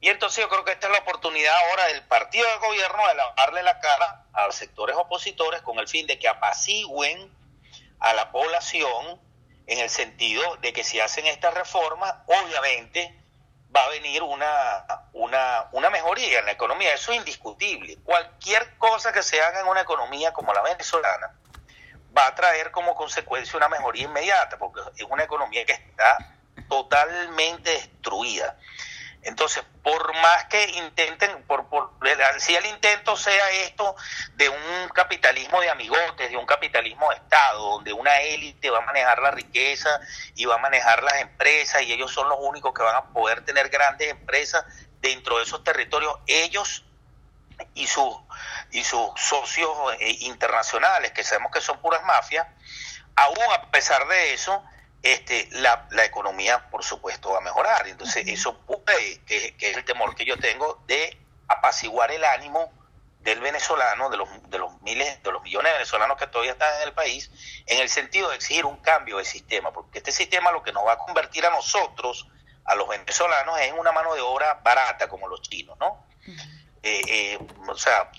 Y 0.00 0.08
entonces 0.08 0.44
yo 0.44 0.48
creo 0.48 0.64
que 0.64 0.72
esta 0.72 0.86
es 0.86 0.92
la 0.92 1.00
oportunidad 1.00 1.54
ahora 1.56 1.86
del 1.86 2.04
partido 2.04 2.48
de 2.48 2.56
gobierno 2.58 3.08
de 3.08 3.14
lavarle 3.14 3.62
la 3.62 3.80
cara 3.80 4.26
a 4.32 4.46
los 4.46 4.54
sectores 4.54 4.94
opositores 4.96 5.62
con 5.62 5.78
el 5.78 5.88
fin 5.88 6.06
de 6.06 6.18
que 6.18 6.28
apacigüen 6.28 7.32
a 7.98 8.12
la 8.12 8.30
población 8.30 9.20
en 9.66 9.78
el 9.78 9.90
sentido 9.90 10.56
de 10.56 10.72
que 10.72 10.84
si 10.84 11.00
hacen 11.00 11.26
esta 11.26 11.50
reforma, 11.50 12.24
obviamente 12.26 13.18
va 13.74 13.84
a 13.84 13.88
venir 13.88 14.22
una, 14.22 14.84
una, 15.12 15.66
una 15.72 15.90
mejoría 15.90 16.40
en 16.40 16.46
la 16.46 16.52
economía. 16.52 16.94
Eso 16.94 17.12
es 17.12 17.18
indiscutible. 17.18 17.98
Cualquier 18.04 18.76
cosa 18.78 19.12
que 19.12 19.22
se 19.22 19.40
haga 19.40 19.60
en 19.60 19.66
una 19.66 19.80
economía 19.80 20.32
como 20.32 20.52
la 20.52 20.62
venezolana 20.62 21.34
va 22.16 22.28
a 22.28 22.34
traer 22.34 22.70
como 22.70 22.94
consecuencia 22.94 23.56
una 23.56 23.68
mejoría 23.68 24.04
inmediata, 24.04 24.56
porque 24.58 24.80
es 24.96 25.06
una 25.08 25.24
economía 25.24 25.64
que 25.64 25.72
está 25.72 26.18
totalmente 26.68 27.70
destruida. 27.70 28.56
Entonces, 29.26 29.64
por 29.82 30.14
más 30.14 30.44
que 30.44 30.62
intenten, 30.70 31.42
por, 31.48 31.66
si 32.38 32.54
el 32.54 32.64
intento 32.66 33.16
sea 33.16 33.50
esto 33.64 33.96
de 34.34 34.48
un 34.48 34.88
capitalismo 34.94 35.60
de 35.60 35.68
amigotes, 35.68 36.30
de 36.30 36.36
un 36.36 36.46
capitalismo 36.46 37.10
de 37.10 37.16
Estado, 37.16 37.58
donde 37.72 37.92
una 37.92 38.20
élite 38.20 38.70
va 38.70 38.78
a 38.78 38.82
manejar 38.82 39.18
la 39.18 39.32
riqueza 39.32 39.98
y 40.36 40.44
va 40.44 40.54
a 40.54 40.58
manejar 40.58 41.02
las 41.02 41.20
empresas 41.20 41.82
y 41.82 41.92
ellos 41.92 42.12
son 42.12 42.28
los 42.28 42.38
únicos 42.40 42.72
que 42.72 42.84
van 42.84 42.94
a 42.94 43.12
poder 43.12 43.44
tener 43.44 43.68
grandes 43.68 44.12
empresas 44.12 44.64
dentro 45.00 45.38
de 45.38 45.42
esos 45.42 45.64
territorios, 45.64 46.14
ellos 46.28 46.84
y 47.74 47.88
sus 47.88 48.16
y 48.70 48.84
sus 48.84 49.10
socios 49.16 49.70
eh, 49.98 50.18
internacionales, 50.20 51.10
que 51.10 51.24
sabemos 51.24 51.50
que 51.50 51.60
son 51.60 51.80
puras 51.80 52.04
mafias, 52.04 52.46
aún 53.16 53.42
a 53.58 53.72
pesar 53.72 54.06
de 54.06 54.34
eso, 54.34 54.62
este, 55.12 55.48
la, 55.52 55.86
la, 55.90 56.04
economía, 56.04 56.68
por 56.70 56.84
supuesto, 56.84 57.30
va 57.30 57.38
a 57.38 57.42
mejorar. 57.42 57.86
Entonces, 57.88 58.26
eso 58.26 58.58
puede, 58.60 59.20
que, 59.26 59.54
es 59.58 59.76
el 59.76 59.84
temor 59.84 60.14
que 60.14 60.24
yo 60.24 60.38
tengo, 60.38 60.82
de 60.86 61.18
apaciguar 61.48 62.10
el 62.10 62.24
ánimo 62.24 62.72
del 63.20 63.40
venezolano, 63.40 64.08
de 64.10 64.16
los, 64.16 64.28
de 64.50 64.58
los 64.58 64.80
miles, 64.82 65.22
de 65.22 65.32
los 65.32 65.42
millones 65.42 65.72
de 65.72 65.78
venezolanos 65.78 66.16
que 66.16 66.26
todavía 66.26 66.52
están 66.52 66.74
en 66.80 66.88
el 66.88 66.94
país, 66.94 67.30
en 67.66 67.80
el 67.80 67.88
sentido 67.88 68.30
de 68.30 68.36
exigir 68.36 68.64
un 68.64 68.76
cambio 68.76 69.18
de 69.18 69.24
sistema, 69.24 69.72
porque 69.72 69.98
este 69.98 70.12
sistema 70.12 70.52
lo 70.52 70.62
que 70.62 70.72
nos 70.72 70.86
va 70.86 70.92
a 70.92 70.98
convertir 70.98 71.44
a 71.44 71.50
nosotros, 71.50 72.28
a 72.64 72.74
los 72.74 72.88
venezolanos, 72.88 73.58
es 73.58 73.68
en 73.68 73.78
una 73.78 73.92
mano 73.92 74.14
de 74.14 74.20
obra 74.20 74.60
barata, 74.62 75.08
como 75.08 75.28
los 75.28 75.42
chinos, 75.42 75.76
¿no? 75.78 76.06
Eh, 76.88 77.38
o 77.66 77.76
sea, 77.76 78.10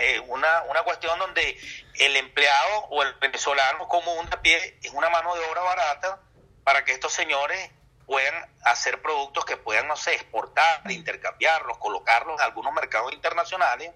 eh, 0.00 0.20
una, 0.28 0.62
una 0.64 0.82
cuestión 0.82 1.18
donde 1.18 1.58
el 1.94 2.16
empleado 2.16 2.80
o 2.90 3.02
el 3.02 3.14
venezolano 3.14 3.88
común 3.88 4.28
de 4.28 4.36
pie 4.38 4.78
es 4.82 4.90
una 4.92 5.08
mano 5.10 5.34
de 5.34 5.44
obra 5.46 5.62
barata 5.62 6.20
para 6.64 6.84
que 6.84 6.92
estos 6.92 7.12
señores 7.12 7.70
puedan 8.06 8.50
hacer 8.64 9.00
productos 9.00 9.44
que 9.44 9.56
puedan, 9.56 9.88
no 9.88 9.96
sé, 9.96 10.14
exportar, 10.14 10.82
intercambiarlos, 10.90 11.78
colocarlos 11.78 12.38
en 12.38 12.44
algunos 12.44 12.72
mercados 12.72 13.12
internacionales 13.12 13.92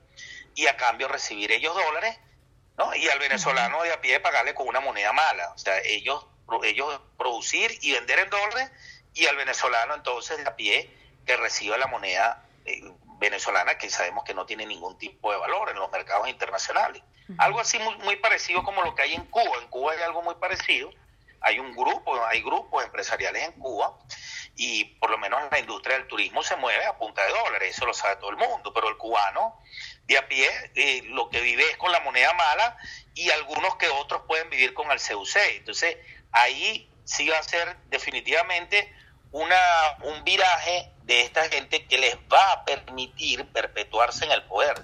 y 0.55 0.67
a 0.67 0.77
cambio 0.77 1.09
recibir 1.09 1.53
ellos 1.53 1.75
dólares, 1.75 2.19
¿no? 2.79 2.95
Y 2.95 3.09
al 3.09 3.19
venezolano 3.19 3.83
de 3.83 3.93
a 3.93 4.01
pie 4.01 4.21
pagarle 4.21 4.55
con 4.55 4.69
una 4.69 4.81
moneda 4.81 5.13
mala. 5.13 5.53
O 5.55 5.59
sea, 5.59 5.79
ellos, 5.85 6.27
ellos 6.65 7.01
producir 7.19 7.77
y 7.83 7.93
vender 7.93 8.21
en 8.21 8.31
dólares 8.31 8.71
y 9.13 9.27
al 9.27 9.37
venezolano 9.37 9.95
entonces 9.95 10.39
de 10.39 10.47
a 10.47 10.57
pie 10.57 10.91
que 11.27 11.37
reciba 11.37 11.77
la 11.77 11.87
moneda 11.87 12.45
eh, 12.65 12.83
venezolana 13.19 13.79
que 13.79 13.91
sabemos 13.91 14.25
que 14.25 14.35
no 14.35 14.47
tiene 14.47 14.67
ningún 14.67 14.99
tipo 14.99 15.33
de 15.33 15.39
valor 15.39 15.71
en 15.71 15.77
los 15.77 15.91
mercados 15.91 16.29
internacionales. 16.29 17.03
Algo 17.39 17.61
así 17.61 17.79
muy, 17.79 17.97
muy 17.99 18.17
parecido 18.17 18.63
como 18.63 18.83
lo 18.83 18.95
que 18.95 19.03
hay 19.03 19.15
en 19.15 19.27
Cuba. 19.27 19.59
En 19.61 19.69
Cuba 19.69 19.93
hay 19.93 20.03
algo 20.03 20.23
muy 20.23 20.37
parecido. 20.37 20.91
Hay 21.41 21.59
un 21.59 21.75
grupo, 21.75 22.25
hay 22.27 22.43
grupos 22.43 22.85
empresariales 22.85 23.43
en 23.45 23.53
Cuba 23.53 23.97
y 24.57 24.85
por 24.85 25.11
lo 25.11 25.19
menos 25.19 25.41
la 25.51 25.59
industria 25.59 25.99
del 25.99 26.09
turismo 26.09 26.43
se 26.43 26.57
mueve 26.57 26.85
a 26.87 26.97
punta 26.97 27.23
de 27.25 27.31
dólares, 27.31 27.77
eso 27.77 27.85
lo 27.85 27.93
sabe 27.93 28.17
todo 28.17 28.31
el 28.31 28.37
mundo, 28.37 28.73
pero 28.73 28.89
el 28.89 28.97
cubano 28.97 29.61
de 30.05 30.17
a 30.17 30.27
pie 30.27 30.49
eh, 30.75 31.03
lo 31.05 31.29
que 31.29 31.41
vive 31.43 31.63
es 31.71 31.77
con 31.77 31.93
la 31.93 32.01
moneda 32.01 32.33
mala 32.33 32.77
y 33.15 33.31
algunos 33.31 33.77
que 33.77 33.89
otros 33.89 34.23
pueden 34.27 34.49
vivir 34.49 34.73
con 34.73 34.91
el 34.91 34.99
CUC. 34.99 35.37
Entonces 35.57 35.99
ahí 36.33 36.91
sí 37.05 37.29
va 37.29 37.39
a 37.39 37.43
ser 37.43 37.77
definitivamente 37.89 38.93
una, 39.31 39.61
un 40.05 40.25
viraje 40.25 40.91
de 41.03 41.21
esta 41.21 41.49
gente 41.49 41.87
que 41.87 41.99
les 41.99 42.17
va 42.33 42.46
en 44.23 44.31
el 44.31 44.43
poder. 44.45 44.81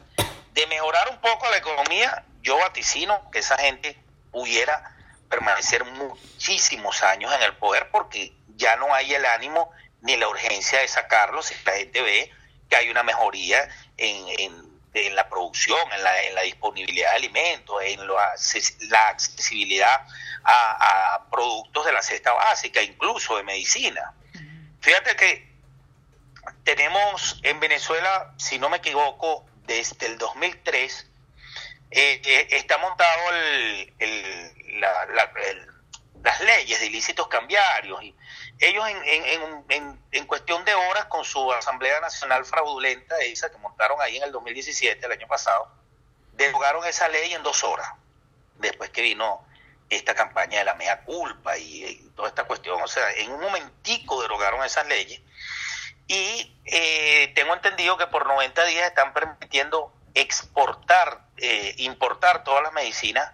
De 0.52 0.66
mejorar 0.66 1.08
un 1.10 1.20
poco 1.20 1.48
la 1.50 1.56
economía, 1.56 2.24
yo 2.42 2.58
vaticino 2.58 3.30
que 3.30 3.38
esa 3.38 3.56
gente 3.56 3.96
pudiera 4.30 4.94
permanecer 5.28 5.84
muchísimos 5.84 7.02
años 7.02 7.32
en 7.34 7.42
el 7.42 7.54
poder 7.56 7.88
porque 7.90 8.32
ya 8.56 8.76
no 8.76 8.92
hay 8.92 9.14
el 9.14 9.24
ánimo 9.24 9.70
ni 10.02 10.16
la 10.16 10.28
urgencia 10.28 10.80
de 10.80 10.88
sacarlos 10.88 11.46
si 11.46 11.54
la 11.64 11.72
gente 11.72 12.02
ve 12.02 12.30
que 12.68 12.76
hay 12.76 12.90
una 12.90 13.02
mejoría 13.02 13.68
en, 13.96 14.26
en, 14.94 15.14
la 15.14 15.28
producción, 15.28 15.78
en 15.92 16.02
la, 16.02 16.22
en 16.22 16.34
la, 16.34 16.42
disponibilidad 16.42 17.10
de 17.10 17.16
alimentos, 17.16 17.82
en 17.82 18.00
la 18.06 19.08
accesibilidad 19.08 20.06
a, 20.44 21.14
a 21.14 21.30
productos 21.30 21.86
de 21.86 21.92
la 21.92 22.02
cesta 22.02 22.32
básica, 22.32 22.82
incluso 22.82 23.36
de 23.36 23.42
medicina. 23.42 24.12
Fíjate 24.80 25.16
que 25.16 25.51
tenemos 26.64 27.40
en 27.42 27.60
Venezuela, 27.60 28.34
si 28.36 28.58
no 28.58 28.68
me 28.68 28.78
equivoco, 28.78 29.46
desde 29.66 30.06
el 30.06 30.18
2003, 30.18 31.06
eh, 31.90 32.22
eh, 32.24 32.46
está 32.50 32.78
montado 32.78 33.20
el, 33.30 33.92
las 36.22 36.40
leyes 36.40 36.80
de 36.80 36.86
ilícitos 36.86 37.28
cambiarios. 37.28 38.02
Y 38.02 38.14
ellos 38.58 38.88
en, 38.88 39.04
en, 39.04 39.64
en, 39.68 40.02
en, 40.12 40.26
cuestión 40.26 40.64
de 40.64 40.74
horas, 40.74 41.06
con 41.06 41.24
su 41.24 41.52
Asamblea 41.52 42.00
Nacional 42.00 42.44
Fraudulenta, 42.44 43.18
esa 43.18 43.50
que 43.50 43.58
montaron 43.58 44.00
ahí 44.00 44.16
en 44.16 44.24
el 44.24 44.32
2017, 44.32 45.04
el 45.04 45.12
año 45.12 45.26
pasado, 45.26 45.70
derogaron 46.32 46.84
esa 46.86 47.08
ley 47.08 47.34
en 47.34 47.42
dos 47.42 47.62
horas, 47.64 47.88
después 48.58 48.90
que 48.90 49.02
vino 49.02 49.44
esta 49.90 50.14
campaña 50.14 50.60
de 50.60 50.64
la 50.64 50.74
mea 50.74 51.02
culpa 51.04 51.58
y, 51.58 52.10
toda 52.16 52.28
esta 52.28 52.44
cuestión. 52.44 52.80
O 52.80 52.88
sea, 52.88 53.10
en 53.12 53.32
un 53.32 53.40
momentico 53.40 54.22
derogaron 54.22 54.64
esas 54.64 54.86
leyes 54.86 55.20
y 56.12 56.60
eh, 56.66 57.32
tengo 57.34 57.54
entendido 57.54 57.96
que 57.96 58.06
por 58.06 58.26
90 58.26 58.64
días 58.66 58.86
están 58.86 59.14
permitiendo 59.14 59.94
exportar, 60.12 61.26
eh, 61.38 61.74
importar 61.78 62.44
todas 62.44 62.62
las 62.62 62.72
medicinas 62.74 63.32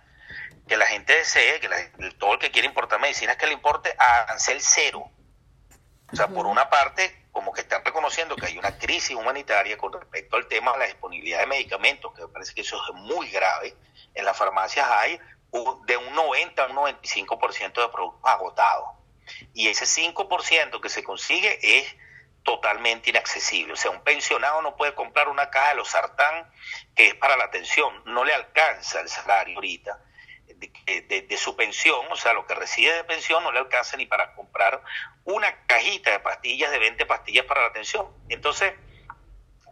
que 0.69 0.77
la 0.77 0.87
gente 0.87 1.13
desee, 1.13 1.59
que 1.59 1.69
todo 2.19 2.35
el 2.35 2.39
que 2.39 2.53
quiere 2.53 2.69
importar 2.69 3.01
medicinas 3.01 3.37
que 3.37 3.47
le 3.47 3.55
importe 3.55 3.93
a 3.99 4.23
arancel 4.23 4.61
cero. 4.61 5.11
O 6.13 6.17
sea, 6.17 6.29
por 6.29 6.47
una 6.47 6.71
parte, 6.71 7.27
como 7.33 7.53
que 7.53 7.63
están 7.63 7.85
reconociendo 7.85 8.37
que 8.37 8.47
hay 8.47 8.57
una 8.57 8.79
crisis 8.79 9.17
humanitaria 9.17 9.77
con 9.77 9.93
respecto 9.93 10.37
al 10.37 10.47
tema 10.47 10.73
de 10.73 10.79
la 10.79 10.85
disponibilidad 10.87 11.41
de 11.41 11.47
medicamentos, 11.47 12.15
que 12.15 12.23
me 12.23 12.29
parece 12.29 12.55
que 12.55 12.61
eso 12.61 12.77
es 12.77 12.95
muy 12.95 13.29
grave. 13.29 13.75
En 14.15 14.25
las 14.25 14.37
farmacias 14.37 14.89
hay 14.89 15.19
de 15.87 15.97
un 15.97 16.15
90 16.15 16.63
a 16.63 16.67
un 16.69 16.77
95% 16.77 17.83
de 17.83 17.89
productos 17.89 18.21
agotados. 18.23 18.91
Y 19.53 19.67
ese 19.67 19.85
5% 19.85 20.81
que 20.81 20.89
se 20.89 21.03
consigue 21.03 21.59
es 21.61 21.97
totalmente 22.49 23.11
inaccesible. 23.11 23.75
O 23.75 23.77
sea, 23.77 23.91
un 23.91 24.01
pensionado 24.01 24.63
no 24.63 24.75
puede 24.75 24.95
comprar 24.95 25.29
una 25.29 25.51
caja 25.51 25.69
de 25.69 25.75
los 25.75 25.89
sartán 25.89 26.51
que 26.95 27.09
es 27.09 27.15
para 27.15 27.37
la 27.37 27.45
atención, 27.45 28.03
no 28.07 28.25
le 28.25 28.33
alcanza 28.33 29.03
el 29.03 29.09
salario 29.11 29.57
ahorita 29.57 30.01
de, 30.47 31.37
su 31.37 31.55
pensión, 31.57 32.07
o 32.11 32.17
sea, 32.17 32.33
lo 32.33 32.47
que 32.47 32.55
recibe 32.55 32.91
de 32.91 33.05
pensión 33.05 33.45
no 33.45 33.53
le 33.53 33.59
alcanza 33.59 33.99
ni 33.99 34.07
para 34.07 34.35
comprar 34.35 34.83
una 35.25 35.67
cajita 35.67 36.11
de 36.11 36.21
pastillas, 36.21 36.71
de 36.71 36.79
20 36.79 37.05
pastillas 37.05 37.45
para 37.45 37.61
la 37.61 37.69
atención. 37.69 38.09
Entonces, 38.31 38.73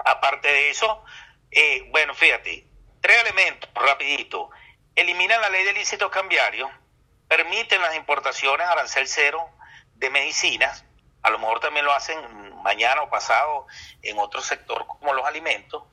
aparte 0.05 0.47
de 0.47 0.69
eso, 0.69 1.03
eh, 1.51 1.89
bueno, 1.89 2.15
fíjate, 2.15 2.67
tres 3.01 3.23
elementos, 3.23 3.71
rapidito 3.75 4.51
eliminan 4.95 5.41
la 5.41 5.49
ley 5.49 5.65
de 5.65 5.71
ilícitos 5.71 6.11
cambiarios, 6.11 6.71
permiten 7.27 7.81
las 7.81 7.97
importaciones 7.97 8.67
arancel 8.67 9.09
cero 9.09 9.49
de 9.95 10.11
medicinas, 10.11 10.85
a 11.23 11.31
lo 11.31 11.39
mejor 11.39 11.59
también 11.59 11.87
lo 11.87 11.93
hacen 11.93 12.46
mañana 12.67 13.03
o 13.03 13.09
pasado 13.09 13.67
en 14.03 14.19
otro 14.19 14.43
sector 14.43 14.87
como 14.87 15.15
los 15.15 15.25
alimentos, 15.25 15.85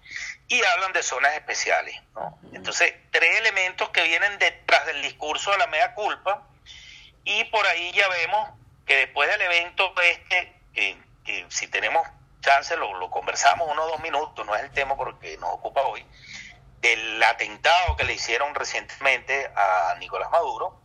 y 0.48 0.62
hablan 0.64 0.92
de 0.92 1.04
zonas 1.04 1.34
especiales. 1.36 1.96
Entonces, 2.52 2.96
tres 3.12 3.38
elementos 3.38 3.90
que 3.90 4.02
vienen 4.02 4.40
detrás 4.40 4.86
del 4.88 5.02
discurso 5.04 5.52
de 5.52 5.60
la 5.60 5.68
media 5.68 5.94
culpa, 5.94 6.48
y 7.24 7.44
por 7.46 7.66
ahí 7.68 7.92
ya 7.92 8.08
vemos 8.08 8.50
que 8.88 8.96
después 8.96 9.30
del 9.30 9.42
evento 9.42 9.94
este, 10.02 10.60
que, 10.74 11.46
si 11.50 11.68
tenemos 11.68 12.08
chance 12.42 12.76
lo, 12.76 12.98
lo 12.98 13.10
conversamos 13.10 13.70
unos 13.70 13.88
dos 13.88 14.00
minutos, 14.02 14.46
no 14.46 14.56
es 14.56 14.64
el 14.64 14.72
tema 14.72 14.98
porque 14.98 15.38
nos 15.38 15.54
ocupa 15.54 15.84
hoy, 15.84 16.04
del 16.82 17.22
atentado 17.24 17.96
que 17.96 18.04
le 18.04 18.14
hicieron 18.14 18.54
recientemente 18.56 19.50
a 19.56 19.96
Nicolás 20.00 20.32
Maduro, 20.32 20.82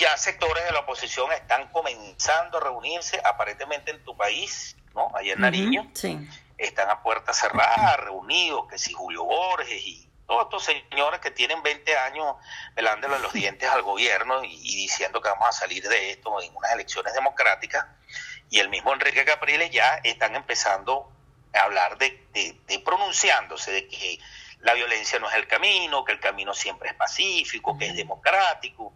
ya 0.00 0.16
sectores 0.16 0.64
de 0.64 0.72
la 0.72 0.80
oposición 0.80 1.30
están 1.32 1.68
comenzando 1.68 2.56
a 2.56 2.62
reunirse, 2.62 3.20
aparentemente 3.22 3.90
en 3.90 4.02
tu 4.02 4.16
país, 4.16 4.74
¿no? 4.94 5.10
Allá 5.14 5.32
en 5.34 5.40
Nariño. 5.40 5.90
Están 6.58 6.90
a 6.90 7.02
puerta 7.02 7.32
cerrada, 7.32 7.96
reunidos, 7.96 8.68
que 8.68 8.78
si 8.78 8.92
Julio 8.92 9.24
Borges 9.24 9.82
y 9.82 10.06
todos 10.26 10.44
estos 10.44 10.64
señores 10.64 11.20
que 11.20 11.30
tienen 11.30 11.62
20 11.62 11.96
años 11.96 12.36
velándole 12.76 13.18
los 13.18 13.32
dientes 13.32 13.68
al 13.68 13.82
gobierno 13.82 14.44
y, 14.44 14.76
diciendo 14.76 15.20
que 15.20 15.28
vamos 15.28 15.48
a 15.48 15.52
salir 15.52 15.88
de 15.88 16.10
esto 16.10 16.40
en 16.42 16.54
unas 16.54 16.72
elecciones 16.72 17.14
democráticas. 17.14 17.86
Y 18.50 18.58
el 18.58 18.68
mismo 18.68 18.92
Enrique 18.92 19.24
Capriles 19.24 19.70
ya 19.70 20.00
están 20.04 20.36
empezando 20.36 21.10
a 21.54 21.62
hablar 21.62 21.98
de, 21.98 22.26
de 22.32 22.78
pronunciándose, 22.80 23.72
de 23.72 23.88
que 23.88 24.20
la 24.60 24.74
violencia 24.74 25.18
no 25.18 25.28
es 25.28 25.36
el 25.36 25.46
camino, 25.46 26.04
que 26.04 26.12
el 26.12 26.20
camino 26.20 26.54
siempre 26.54 26.90
es 26.90 26.94
pacífico, 26.94 27.78
que 27.78 27.86
es 27.86 27.96
democrático. 27.96 28.94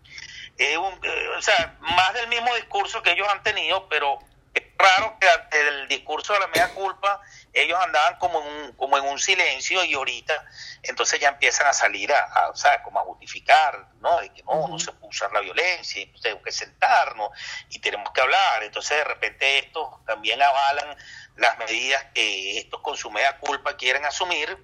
Eh, 0.58 0.76
o 0.76 1.42
sea, 1.42 1.76
más 1.80 2.14
del 2.14 2.28
mismo 2.28 2.54
discurso 2.54 3.02
que 3.02 3.12
ellos 3.12 3.26
han 3.28 3.42
tenido, 3.42 3.88
pero 3.88 4.18
es 4.54 4.62
raro 4.78 5.16
que 5.20 5.28
ante 5.28 5.60
el 5.60 5.88
discurso 5.88 6.32
de 6.32 6.40
la 6.40 6.46
media 6.48 6.68
culpa 6.74 7.20
ellos 7.52 7.78
andaban 7.80 8.18
como 8.18 8.40
en 8.40 8.46
un, 8.46 8.72
como 8.72 8.96
en 8.98 9.04
un 9.04 9.18
silencio 9.18 9.84
y 9.84 9.94
ahorita 9.94 10.44
entonces 10.82 11.20
ya 11.20 11.28
empiezan 11.28 11.66
a 11.66 11.72
salir 11.72 12.12
a, 12.12 12.50
o 12.50 12.56
sea, 12.56 12.82
como 12.82 13.00
a 13.00 13.02
justificar, 13.02 13.88
¿no? 14.00 14.20
De 14.20 14.32
que 14.32 14.42
no, 14.42 14.68
no 14.68 14.78
se 14.78 14.92
puede 14.92 15.08
usar 15.08 15.32
la 15.32 15.40
violencia, 15.40 16.02
y 16.02 16.06
tenemos 16.20 16.44
que 16.44 16.52
sentarnos 16.52 17.30
y 17.70 17.78
tenemos 17.80 18.12
que 18.12 18.20
hablar. 18.20 18.62
Entonces 18.62 18.96
de 18.98 19.04
repente 19.04 19.58
estos 19.58 20.04
también 20.04 20.40
avalan 20.42 20.96
las 21.36 21.58
medidas 21.58 22.04
que 22.14 22.58
estos 22.58 22.80
con 22.80 22.96
su 22.96 23.10
media 23.10 23.38
culpa 23.38 23.76
quieren 23.76 24.04
asumir 24.04 24.56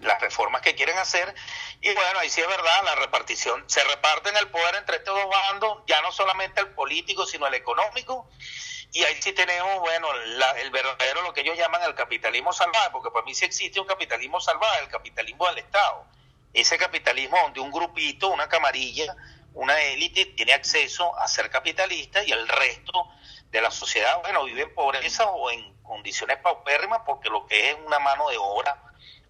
las 0.00 0.20
reformas 0.20 0.62
que 0.62 0.74
quieren 0.74 0.98
hacer. 0.98 1.34
Y 1.80 1.92
bueno, 1.92 2.20
ahí 2.20 2.30
sí 2.30 2.40
es 2.40 2.48
verdad, 2.48 2.82
la 2.84 2.94
repartición, 2.96 3.64
se 3.68 3.82
reparten 3.84 4.36
el 4.36 4.48
poder 4.48 4.76
entre 4.76 4.96
estos 4.96 5.14
dos 5.14 5.30
bandos, 5.30 5.82
ya 5.86 6.00
no 6.02 6.12
solamente 6.12 6.60
el 6.60 6.68
político, 6.68 7.26
sino 7.26 7.46
el 7.46 7.54
económico. 7.54 8.28
Y 8.92 9.04
ahí 9.04 9.16
sí 9.20 9.32
tenemos, 9.32 9.78
bueno, 9.80 10.08
el 10.12 10.70
verdadero, 10.70 11.22
lo 11.22 11.32
que 11.32 11.42
ellos 11.42 11.56
llaman 11.56 11.82
el 11.84 11.94
capitalismo 11.94 12.52
salvaje, 12.52 12.90
porque 12.90 13.10
para 13.10 13.24
mí 13.24 13.34
sí 13.34 13.44
existe 13.44 13.78
un 13.78 13.86
capitalismo 13.86 14.40
salvaje, 14.40 14.82
el 14.82 14.88
capitalismo 14.88 15.46
del 15.46 15.58
Estado. 15.58 16.04
Ese 16.52 16.76
capitalismo 16.76 17.38
donde 17.40 17.60
un 17.60 17.70
grupito, 17.70 18.28
una 18.28 18.48
camarilla, 18.48 19.14
una 19.54 19.80
élite 19.80 20.26
tiene 20.26 20.54
acceso 20.54 21.16
a 21.18 21.28
ser 21.28 21.50
capitalista 21.50 22.24
y 22.24 22.32
el 22.32 22.48
resto 22.48 23.08
de 23.50 23.60
la 23.60 23.70
sociedad, 23.70 24.20
bueno, 24.22 24.44
vive 24.44 24.62
en 24.62 24.74
pobreza 24.74 25.30
o 25.30 25.50
en 25.50 25.72
condiciones 25.82 26.38
paupérrimas 26.38 27.02
porque 27.06 27.28
lo 27.28 27.46
que 27.46 27.70
es 27.70 27.76
una 27.86 28.00
mano 28.00 28.28
de 28.28 28.38
obra 28.38 28.82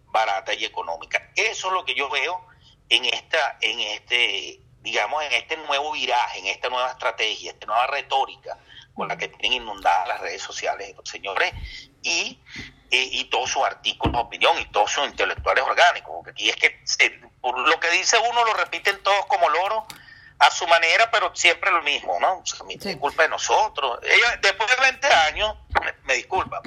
barata 0.07 0.55
y 0.55 0.65
económica. 0.65 1.31
Eso 1.37 1.69
es 1.69 1.75
lo 1.75 1.85
que 1.85 1.95
yo 1.95 2.09
veo 2.09 2.47
en 2.89 3.05
esta, 3.05 3.59
en 3.61 3.79
este, 3.81 4.61
digamos, 4.81 5.23
en 5.23 5.33
este 5.33 5.59
nuevo 5.59 5.93
viraje, 5.93 6.39
en 6.39 6.47
esta 6.47 6.71
nueva 6.71 6.91
estrategia, 6.91 7.53
esta 7.53 7.67
nueva 7.67 7.87
retórica 7.87 8.59
con 8.95 9.09
la 9.09 9.17
que 9.17 9.29
tienen 9.29 9.63
inundadas 9.63 10.09
las 10.09 10.21
redes 10.21 10.43
sociales 10.43 10.95
los 10.97 11.09
señores 11.09 11.53
y, 12.03 12.41
y, 12.91 13.25
todos 13.25 13.51
sus 13.51 13.63
artículos 13.63 14.15
de 14.15 14.19
opinión 14.21 14.59
y 14.59 14.65
todos 14.67 14.91
sus 14.91 15.07
intelectuales 15.07 15.65
orgánicos, 15.65 16.11
porque 16.15 16.31
aquí 16.31 16.51
es 16.51 16.57
que 16.57 17.21
por 17.41 17.59
lo 17.59 17.81
que 17.81 17.91
dice 17.91 18.17
uno 18.19 18.45
lo 18.45 18.55
repiten 18.55 19.03
todos 19.03 19.27
como 19.27 19.49
loro 19.49 19.87
a 20.41 20.51
su 20.51 20.67
manera, 20.67 21.11
pero 21.11 21.35
siempre 21.37 21.71
lo 21.71 21.83
mismo, 21.83 22.19
¿no? 22.19 22.43
Es 22.45 22.97
culpa 22.97 23.25
de 23.25 23.29
nosotros. 23.29 24.01
Ellos, 24.03 24.31
después 24.41 24.71
de 24.71 24.77
20 24.83 25.07
años, 25.07 25.55
me, 26.05 26.15
disculpa, 26.15 26.63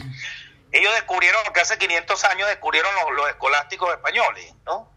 ellos 0.71 0.93
descubrieron, 0.93 1.41
que 1.51 1.59
hace 1.59 1.77
500 1.79 2.23
años 2.25 2.47
descubrieron 2.49 2.93
los, 2.95 3.15
los 3.15 3.29
escolásticos 3.29 3.91
españoles, 3.91 4.53
¿no? 4.65 4.91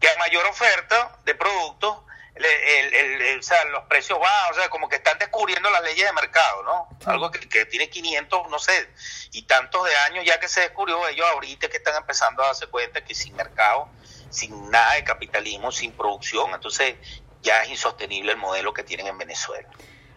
Que 0.00 0.08
hay 0.08 0.16
mayor 0.16 0.46
oferta 0.46 1.18
de 1.24 1.34
productos 1.34 2.05
el, 2.36 3.38
o 3.38 3.42
sea, 3.42 3.64
los 3.66 3.84
precios 3.84 4.18
van, 4.18 4.52
o 4.52 4.54
sea, 4.54 4.68
como 4.68 4.88
que 4.88 4.96
están 4.96 5.18
descubriendo 5.18 5.70
las 5.70 5.82
leyes 5.82 6.06
de 6.06 6.12
mercado, 6.12 6.62
¿no? 6.62 6.88
Algo 7.10 7.30
que, 7.30 7.64
tiene 7.66 7.88
500, 7.88 8.50
no 8.50 8.58
sé, 8.58 8.88
y 9.32 9.42
tantos 9.42 9.84
de 9.84 9.96
años 10.08 10.24
ya 10.24 10.38
que 10.38 10.48
se 10.48 10.60
descubrió, 10.60 11.06
ellos 11.08 11.26
ahorita 11.32 11.68
que 11.68 11.78
están 11.78 11.96
empezando 11.96 12.42
a 12.42 12.46
darse 12.48 12.66
cuenta 12.66 13.04
que 13.04 13.14
sin 13.14 13.34
mercado, 13.36 13.88
sin 14.30 14.70
nada 14.70 14.94
de 14.94 15.04
capitalismo, 15.04 15.72
sin 15.72 15.92
producción, 15.92 16.52
entonces 16.52 16.96
ya 17.42 17.62
es 17.62 17.70
insostenible 17.70 18.32
el 18.32 18.38
modelo 18.38 18.72
que 18.72 18.82
tienen 18.82 19.06
en 19.06 19.18
Venezuela. 19.18 19.68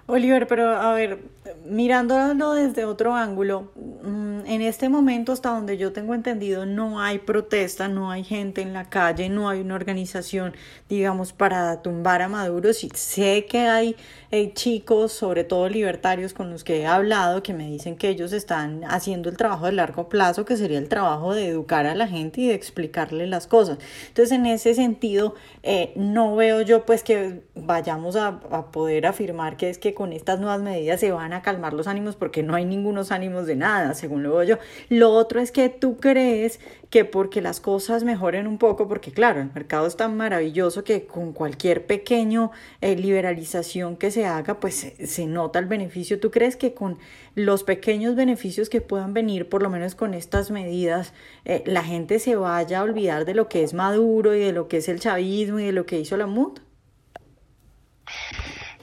Oliver, 0.07 0.47
pero 0.47 0.75
a 0.75 0.91
ver, 0.93 1.19
mirándolo 1.63 2.53
desde 2.53 2.83
otro 2.83 3.13
ángulo, 3.15 3.71
mm, 3.75 4.28
en 4.49 4.63
este 4.63 4.89
momento, 4.89 5.31
hasta 5.31 5.51
donde 5.51 5.77
yo 5.77 5.93
tengo 5.93 6.15
entendido, 6.15 6.65
no 6.65 6.99
hay 6.99 7.19
protesta, 7.19 7.87
no 7.87 8.09
hay 8.09 8.23
gente 8.23 8.63
en 8.63 8.73
la 8.73 8.89
calle, 8.89 9.29
no 9.29 9.47
hay 9.47 9.61
una 9.61 9.75
organización, 9.75 10.55
digamos, 10.89 11.33
para 11.33 11.83
tumbar 11.83 12.23
a 12.23 12.29
Maduro. 12.29 12.73
Sí, 12.73 12.89
sé 12.95 13.45
que 13.45 13.59
hay 13.59 13.95
eh, 14.31 14.51
chicos, 14.55 15.11
sobre 15.11 15.43
todo 15.43 15.69
libertarios, 15.69 16.33
con 16.33 16.49
los 16.49 16.63
que 16.63 16.79
he 16.79 16.87
hablado, 16.87 17.43
que 17.43 17.53
me 17.53 17.67
dicen 17.67 17.95
que 17.95 18.09
ellos 18.09 18.33
están 18.33 18.83
haciendo 18.85 19.29
el 19.29 19.37
trabajo 19.37 19.67
de 19.67 19.73
largo 19.73 20.09
plazo, 20.09 20.45
que 20.45 20.57
sería 20.57 20.79
el 20.79 20.89
trabajo 20.89 21.35
de 21.35 21.47
educar 21.47 21.85
a 21.85 21.93
la 21.93 22.07
gente 22.07 22.41
y 22.41 22.47
de 22.47 22.55
explicarle 22.55 23.27
las 23.27 23.45
cosas. 23.45 23.77
Entonces, 24.07 24.31
en 24.31 24.47
ese 24.47 24.73
sentido, 24.73 25.35
eh, 25.61 25.93
no 25.95 26.35
veo 26.35 26.61
yo 26.61 26.87
pues 26.87 27.03
que 27.03 27.43
vayamos 27.53 28.15
a, 28.15 28.39
a 28.49 28.71
poder 28.71 29.05
afirmar 29.05 29.57
que 29.57 29.69
es 29.69 29.77
que 29.77 29.93
con 29.93 30.11
estas 30.11 30.39
nuevas 30.39 30.61
medidas 30.61 30.99
se 30.99 31.11
van 31.11 31.33
a 31.33 31.43
calmar 31.43 31.73
los 31.73 31.85
ánimos 31.85 32.15
porque 32.15 32.41
no 32.41 32.55
hay 32.55 32.65
ningunos 32.65 33.11
ánimos 33.11 33.45
de 33.45 33.55
nada, 33.55 33.93
según 33.93 34.23
lo 34.23 34.38
yo. 34.43 34.57
Lo 34.89 35.11
otro 35.11 35.39
es 35.39 35.51
que 35.51 35.69
tú 35.69 35.97
crees 35.97 36.59
que 36.89 37.05
porque 37.05 37.41
las 37.41 37.59
cosas 37.59 38.03
mejoren 38.03 38.47
un 38.47 38.57
poco, 38.57 38.87
porque 38.87 39.11
claro, 39.11 39.41
el 39.41 39.51
mercado 39.53 39.85
es 39.85 39.95
tan 39.95 40.17
maravilloso 40.17 40.83
que 40.83 41.05
con 41.05 41.33
cualquier 41.33 41.85
pequeño 41.85 42.51
eh, 42.81 42.95
liberalización 42.95 43.95
que 43.95 44.09
se 44.09 44.25
haga, 44.25 44.59
pues 44.59 44.93
se, 44.99 45.25
nota 45.27 45.59
el 45.59 45.65
beneficio. 45.65 46.19
¿Tú 46.19 46.31
crees 46.31 46.55
que 46.55 46.73
con 46.73 46.97
los 47.35 47.63
pequeños 47.63 48.15
beneficios 48.15 48.69
que 48.69 48.81
puedan 48.81 49.13
venir, 49.13 49.49
por 49.49 49.61
lo 49.61 49.69
menos 49.69 49.93
con 49.93 50.13
estas 50.13 50.49
medidas, 50.49 51.13
eh, 51.45 51.63
la 51.65 51.83
gente 51.83 52.19
se 52.19 52.35
vaya 52.35 52.79
a 52.79 52.83
olvidar 52.83 53.25
de 53.25 53.35
lo 53.35 53.49
que 53.49 53.63
es 53.63 53.73
Maduro 53.73 54.33
y 54.33 54.39
de 54.39 54.51
lo 54.51 54.67
que 54.67 54.77
es 54.77 54.89
el 54.89 54.99
chavismo 54.99 55.59
y 55.59 55.65
de 55.65 55.71
lo 55.71 55.85
que 55.85 55.99
hizo 55.99 56.17
la 56.17 56.25
MUD? 56.25 56.59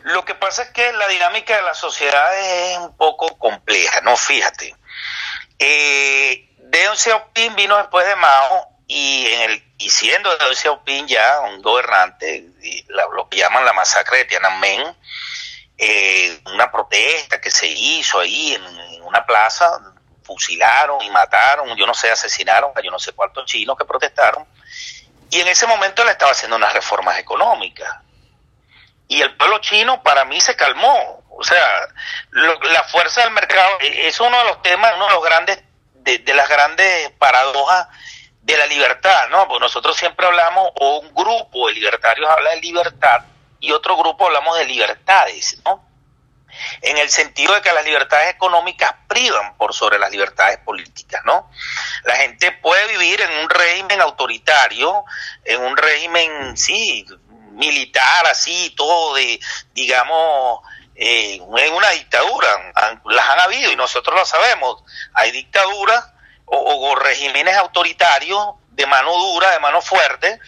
Lo 0.05 0.25
que 0.25 0.37
pasa 0.37 0.63
es 0.63 0.71
que 0.71 0.93
la 0.93 1.09
dinámica 1.09 1.57
de 1.57 1.63
la 1.63 1.75
sociedad 1.75 2.39
es 2.39 2.79
un 2.79 2.97
poco 2.97 3.37
compleja, 3.39 4.01
¿no? 4.03 4.17
Fíjate. 4.17 4.77
Eh, 5.59 6.55
Deng 6.59 6.97
Xiaoping 6.97 7.55
vino 7.55 7.77
después 7.77 8.07
de 8.07 8.17
Mao 8.17 8.69
y, 8.87 9.27
en 9.27 9.51
el, 9.51 9.63
y 9.79 9.91
siendo 9.91 10.37
Deng 10.37 10.55
Xiaoping 10.55 11.07
ya 11.07 11.41
un 11.41 11.63
gobernante, 11.63 12.47
lo 12.89 13.29
que 13.29 13.39
llaman 13.39 13.65
la 13.65 13.73
masacre 13.73 14.19
de 14.19 14.25
Tiananmen, 14.27 14.97
eh, 15.79 16.41
una 16.47 16.71
protesta 16.71 17.41
que 17.41 17.51
se 17.51 17.67
hizo 17.67 18.21
ahí 18.21 18.55
en, 18.55 19.03
una 19.03 19.25
plaza, 19.25 19.71
fusilaron 20.25 21.01
y 21.03 21.11
mataron, 21.11 21.77
yo 21.77 21.87
no 21.87 21.95
sé, 21.95 22.11
asesinaron 22.11 22.73
a 22.75 22.81
yo 22.81 22.91
no 22.91 22.99
sé 22.99 23.13
cuántos 23.13 23.47
chinos 23.47 23.79
que 23.79 23.85
protestaron, 23.85 24.45
y 25.31 25.41
en 25.41 25.49
ese 25.49 25.67
momento 25.67 26.05
le 26.05 26.11
estaba 26.11 26.33
haciendo 26.33 26.57
unas 26.57 26.73
reformas 26.73 27.19
económicas 27.19 27.97
y 29.09 29.21
el 29.21 29.37
pueblo 29.37 29.59
chino 29.59 30.03
para 30.03 30.25
mí 30.25 30.41
se 30.41 30.57
calmó. 30.57 31.23
O 31.39 31.45
sea, 31.45 31.89
la 32.31 32.85
fuerza 32.85 33.23
del 33.23 33.33
mercado 33.33 33.79
e, 33.81 34.09
es 34.09 34.19
uno 34.21 34.39
de 34.39 34.45
los 34.45 34.63
temas, 34.63 34.93
uno 34.97 35.07
de 35.07 35.13
los 35.13 35.25
grandes, 35.25 35.63
de, 35.95 36.35
las 36.35 36.49
grandes 36.49 37.11
paradojas 37.19 37.89
de 38.43 38.57
la 38.57 38.67
libertad, 38.67 39.29
¿no? 39.31 39.47
Porque 39.47 39.65
nosotros 39.65 39.97
siempre 39.97 40.27
hablamos, 40.27 40.71
o 40.77 41.01
un 41.01 41.15
grupo 41.15 41.69
de 41.69 41.75
libertarios 41.75 42.29
habla 42.31 42.51
de 42.51 42.61
libertad 42.61 43.25
y 43.61 43.73
otro 43.73 43.97
grupo 43.97 44.27
hablamos 44.27 44.57
de 44.59 44.65
libertades, 44.65 45.61
¿no? 45.65 45.85
En 46.81 46.97
el 46.97 47.11
sentido 47.11 47.53
de 47.55 47.61
que 47.61 47.73
las 47.73 47.85
libertades 47.85 48.35
económicas 48.35 48.95
privan 49.07 49.59
por 49.59 49.75
sobre 49.75 49.99
las 49.99 50.11
libertades 50.11 50.59
políticas, 50.59 51.23
¿no? 51.27 51.51
La 52.05 52.17
gente 52.17 52.53
puede 52.53 52.87
vivir 52.87 53.21
en 53.21 53.41
un 53.41 53.51
régimen 53.51 54.01
autoritario, 54.01 55.05
en 55.45 55.61
un 55.61 55.77
régimen, 55.77 56.57
sí, 56.57 57.05
militar 57.51 58.27
así, 58.27 58.73
todo 58.77 59.15
de, 59.17 59.39
digamos, 59.75 60.61
eh, 60.97 61.39
una 61.41 61.91
dictadura. 61.91 62.73
Las 63.05 63.29
han 63.29 63.41
habido 63.41 63.71
y 63.71 63.77
nosotros 63.77 64.15
lo 64.15 64.25
sabemos. 64.25 64.83
Hay 65.15 65.31
dictaduras 65.31 66.13
o, 66.47 66.95
regímenes 66.97 67.57
autoritarios 67.57 68.55
de 68.71 68.87
mano 68.87 69.13
dura, 69.13 69.51
de 69.51 69.59
mano 69.59 69.83
fuerte, 69.83 70.39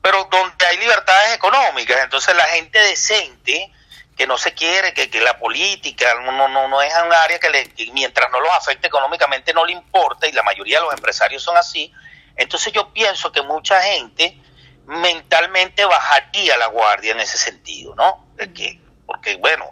pero 0.00 0.24
donde 0.30 0.66
hay 0.66 0.78
libertades 0.78 1.34
económicas. 1.34 1.98
Entonces 2.02 2.34
la 2.34 2.44
gente 2.44 2.78
decente 2.78 3.72
que 4.16 4.26
no 4.26 4.38
se 4.38 4.54
quiere, 4.54 4.94
que, 4.94 5.10
que 5.10 5.20
la 5.20 5.38
política 5.38 6.14
no, 6.22 6.48
no, 6.48 6.68
no 6.68 6.82
es 6.82 6.94
un 7.04 7.12
área 7.12 7.38
que, 7.38 7.50
le, 7.50 7.70
mientras 7.92 8.30
no 8.30 8.40
los 8.40 8.50
afecte 8.52 8.86
económicamente 8.86 9.52
no 9.52 9.64
le 9.66 9.72
importa 9.72 10.26
y 10.26 10.32
la 10.32 10.42
mayoría 10.42 10.78
de 10.78 10.84
los 10.84 10.94
empresarios 10.94 11.42
son 11.42 11.56
así. 11.56 11.92
Entonces 12.34 12.72
yo 12.72 12.92
pienso 12.92 13.30
que 13.30 13.42
mucha 13.42 13.82
gente 13.82 14.40
mentalmente 14.86 15.84
bajaría 15.84 16.56
la 16.56 16.66
guardia 16.66 17.12
en 17.12 17.20
ese 17.20 17.36
sentido, 17.36 17.94
¿no? 17.94 18.26
Que, 18.54 18.80
porque, 19.06 19.36
bueno, 19.36 19.70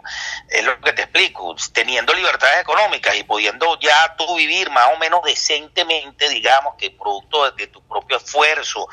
es 0.49 0.63
lo 0.63 0.79
que 0.79 0.93
te 0.93 1.04
teniendo 1.71 2.13
libertades 2.13 2.61
económicas 2.61 3.15
y 3.15 3.23
pudiendo 3.23 3.79
ya 3.79 4.15
tú 4.17 4.35
vivir 4.35 4.69
más 4.69 4.87
o 4.93 4.97
menos 4.97 5.21
decentemente, 5.23 6.27
digamos, 6.29 6.75
que 6.75 6.91
producto 6.91 7.49
de, 7.51 7.67
tu 7.67 7.81
propio 7.87 8.17
esfuerzo, 8.17 8.87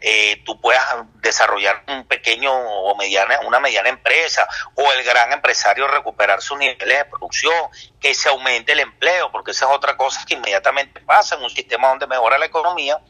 eh, 0.00 0.42
tú 0.44 0.58
puedas 0.60 0.84
desarrollar 1.16 1.84
un 1.88 2.06
pequeño 2.06 2.50
o 2.52 2.96
mediana, 2.96 3.40
una 3.40 3.60
mediana 3.60 3.90
empresa, 3.90 4.48
o 4.74 4.90
el 4.92 5.04
gran 5.04 5.32
empresario 5.32 5.86
recuperar 5.86 6.40
sus 6.40 6.58
niveles 6.58 6.98
de 6.98 7.04
producción, 7.04 7.68
que 8.00 8.14
se 8.14 8.30
aumente 8.30 8.72
el 8.72 8.80
empleo, 8.80 9.30
porque 9.30 9.50
esa 9.50 9.66
es 9.66 9.72
otra 9.72 9.96
cosa 9.96 10.24
que 10.26 10.34
inmediatamente 10.34 11.00
pasa 11.00 11.34
en 11.34 11.42
un 11.42 11.50
sistema 11.50 11.88
donde 11.88 12.06
mejora 12.06 12.38
la 12.38 12.46
economía, 12.46 13.00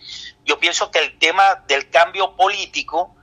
yo 0.44 0.59
pienso 0.59 0.90
que 0.90 0.98
el 0.98 1.18
tema 1.18 1.62
del 1.66 1.88
cambio 1.90 2.35
político 2.35 3.14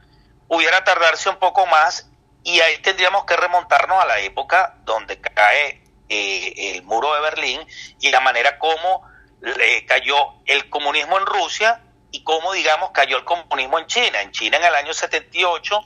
pudiera 0.47 0.83
tardarse 0.83 1.29
un 1.29 1.37
poco 1.37 1.65
más 1.65 2.09
y 2.43 2.59
ahí 2.59 2.77
tendríamos 2.79 3.25
que 3.25 3.35
remontarnos 3.35 4.01
a 4.01 4.05
la 4.05 4.19
época 4.19 4.75
donde 4.83 5.19
cae 5.19 5.81
eh, 6.09 6.71
el 6.75 6.83
muro 6.83 7.13
de 7.15 7.21
Berlín 7.21 7.61
y 7.99 8.11
la 8.11 8.19
manera 8.19 8.59
como 8.59 9.03
le 9.41 9.85
cayó 9.85 10.15
el 10.45 10.69
comunismo 10.69 11.17
en 11.17 11.25
Rusia 11.25 11.81
y 12.11 12.23
cómo, 12.23 12.53
digamos, 12.53 12.91
cayó 12.91 13.17
el 13.17 13.25
comunismo 13.25 13.79
en 13.79 13.87
China. 13.87 14.21
En 14.21 14.31
China 14.31 14.57
en 14.57 14.63
el 14.63 14.75
año 14.75 14.93
78, 14.93 15.81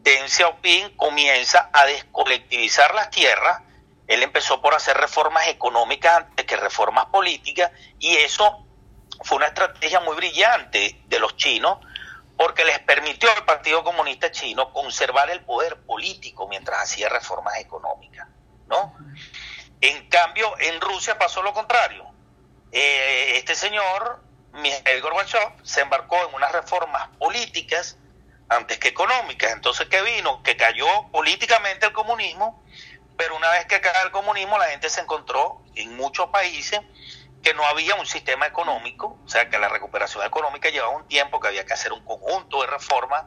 Deng 0.00 0.28
Xiaoping 0.28 0.96
comienza 0.96 1.70
a 1.72 1.84
descolectivizar 1.86 2.94
las 2.94 3.10
tierras. 3.10 3.62
Él 4.06 4.22
empezó 4.22 4.62
por 4.62 4.74
hacer 4.74 4.96
reformas 4.96 5.48
económicas 5.48 6.18
antes 6.18 6.46
que 6.46 6.56
reformas 6.56 7.06
políticas 7.06 7.72
y 7.98 8.16
eso 8.16 8.64
fue 9.22 9.36
una 9.36 9.48
estrategia 9.48 10.00
muy 10.00 10.16
brillante 10.16 11.00
de 11.06 11.18
los 11.18 11.36
chinos 11.36 11.78
porque 12.38 12.64
les 12.64 12.78
permitió 12.78 13.30
al 13.32 13.44
Partido 13.44 13.82
Comunista 13.82 14.30
Chino 14.30 14.72
conservar 14.72 15.28
el 15.28 15.40
poder 15.40 15.76
político 15.82 16.46
mientras 16.46 16.80
hacía 16.80 17.08
reformas 17.08 17.58
económicas, 17.58 18.28
¿no? 18.68 18.96
En 19.80 20.08
cambio, 20.08 20.54
en 20.60 20.80
Rusia 20.80 21.18
pasó 21.18 21.42
lo 21.42 21.52
contrario. 21.52 22.06
Eh, 22.70 23.32
este 23.38 23.56
señor, 23.56 24.22
Mikhail 24.52 25.02
Gorbachev, 25.02 25.52
se 25.64 25.80
embarcó 25.80 26.16
en 26.28 26.34
unas 26.36 26.52
reformas 26.52 27.08
políticas 27.18 27.98
antes 28.48 28.78
que 28.78 28.88
económicas. 28.88 29.52
Entonces, 29.52 29.88
¿qué 29.88 30.00
vino? 30.02 30.40
Que 30.44 30.56
cayó 30.56 30.86
políticamente 31.10 31.86
el 31.86 31.92
comunismo, 31.92 32.62
pero 33.16 33.34
una 33.34 33.50
vez 33.50 33.66
que 33.66 33.80
cayó 33.80 34.06
el 34.06 34.12
comunismo, 34.12 34.58
la 34.58 34.66
gente 34.66 34.88
se 34.90 35.00
encontró 35.00 35.60
en 35.74 35.96
muchos 35.96 36.28
países 36.30 36.80
que 37.42 37.54
no 37.54 37.64
había 37.64 37.94
un 37.94 38.06
sistema 38.06 38.46
económico, 38.46 39.18
o 39.24 39.28
sea 39.28 39.48
que 39.48 39.58
la 39.58 39.68
recuperación 39.68 40.24
económica 40.26 40.70
llevaba 40.70 40.96
un 40.96 41.06
tiempo, 41.06 41.40
que 41.40 41.48
había 41.48 41.64
que 41.64 41.72
hacer 41.72 41.92
un 41.92 42.04
conjunto 42.04 42.60
de 42.62 42.66
reformas 42.66 43.24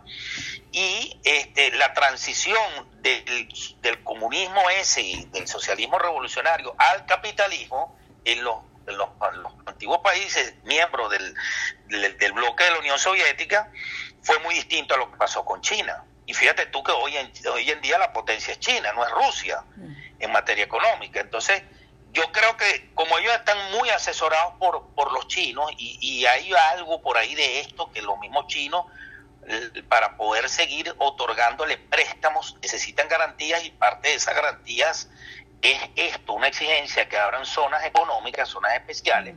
y 0.72 1.20
este, 1.24 1.72
la 1.72 1.94
transición 1.94 2.62
del, 3.02 3.50
del 3.82 4.04
comunismo 4.04 4.70
ese, 4.70 5.28
del 5.32 5.48
socialismo 5.48 5.98
revolucionario 5.98 6.76
al 6.78 7.06
capitalismo 7.06 7.98
en 8.26 8.44
los, 8.44 8.58
en 8.88 8.98
los, 8.98 9.10
antiguos 9.66 10.00
países 10.00 10.56
miembros 10.64 11.10
del, 11.12 11.36
del, 12.18 12.34
bloque 12.34 12.64
de 12.64 12.72
la 12.72 12.80
Unión 12.80 13.00
Soviética 13.00 13.72
fue 14.22 14.38
muy 14.40 14.54
distinto 14.54 14.94
a 14.94 14.98
lo 14.98 15.10
que 15.12 15.18
pasó 15.18 15.44
con 15.46 15.62
China. 15.62 16.04
Y 16.26 16.34
fíjate 16.34 16.68
tú 16.68 16.84
que 16.84 16.92
hoy 16.92 17.18
en, 17.18 17.32
hoy 17.52 17.70
en 17.70 17.82
día 17.82 17.98
la 17.98 18.14
potencia 18.14 18.54
es 18.54 18.60
China, 18.60 18.94
no 18.94 19.04
es 19.04 19.12
Rusia 19.12 19.64
en 20.20 20.32
materia 20.32 20.66
económica. 20.66 21.20
Entonces, 21.20 21.64
yo 22.12 22.32
creo 22.32 22.58
que 22.58 22.92
como 22.94 23.18
ellos 23.18 23.34
están 23.34 23.58
muy 23.72 23.90
asesorados 23.90 24.54
por, 24.60 24.88
por 24.96 25.12
los 25.12 25.28
chinos 25.28 25.72
y, 25.78 25.98
y 26.02 26.26
hay 26.26 26.52
algo 26.74 27.02
por 27.02 27.18
ahí 27.18 27.36
de 27.36 27.62
esto 27.62 27.92
que 27.92 28.02
los 28.02 28.20
mismos 28.20 28.48
chinos 28.48 28.86
para 29.90 30.18
poder 30.18 30.50
seguir 30.50 30.94
otorgándole 31.00 31.78
préstamos 31.78 32.56
necesitan 32.62 33.08
garantías 33.08 33.64
y 33.66 33.72
parte 33.72 34.10
de 34.10 34.16
esas 34.16 34.36
garantías 34.36 35.10
es 35.62 35.80
esto, 35.96 36.34
una 36.34 36.48
exigencia 36.48 37.08
que 37.08 37.18
abran 37.18 37.46
zonas 37.46 37.84
económicas, 37.86 38.50
zonas 38.50 38.74
especiales. 38.74 39.36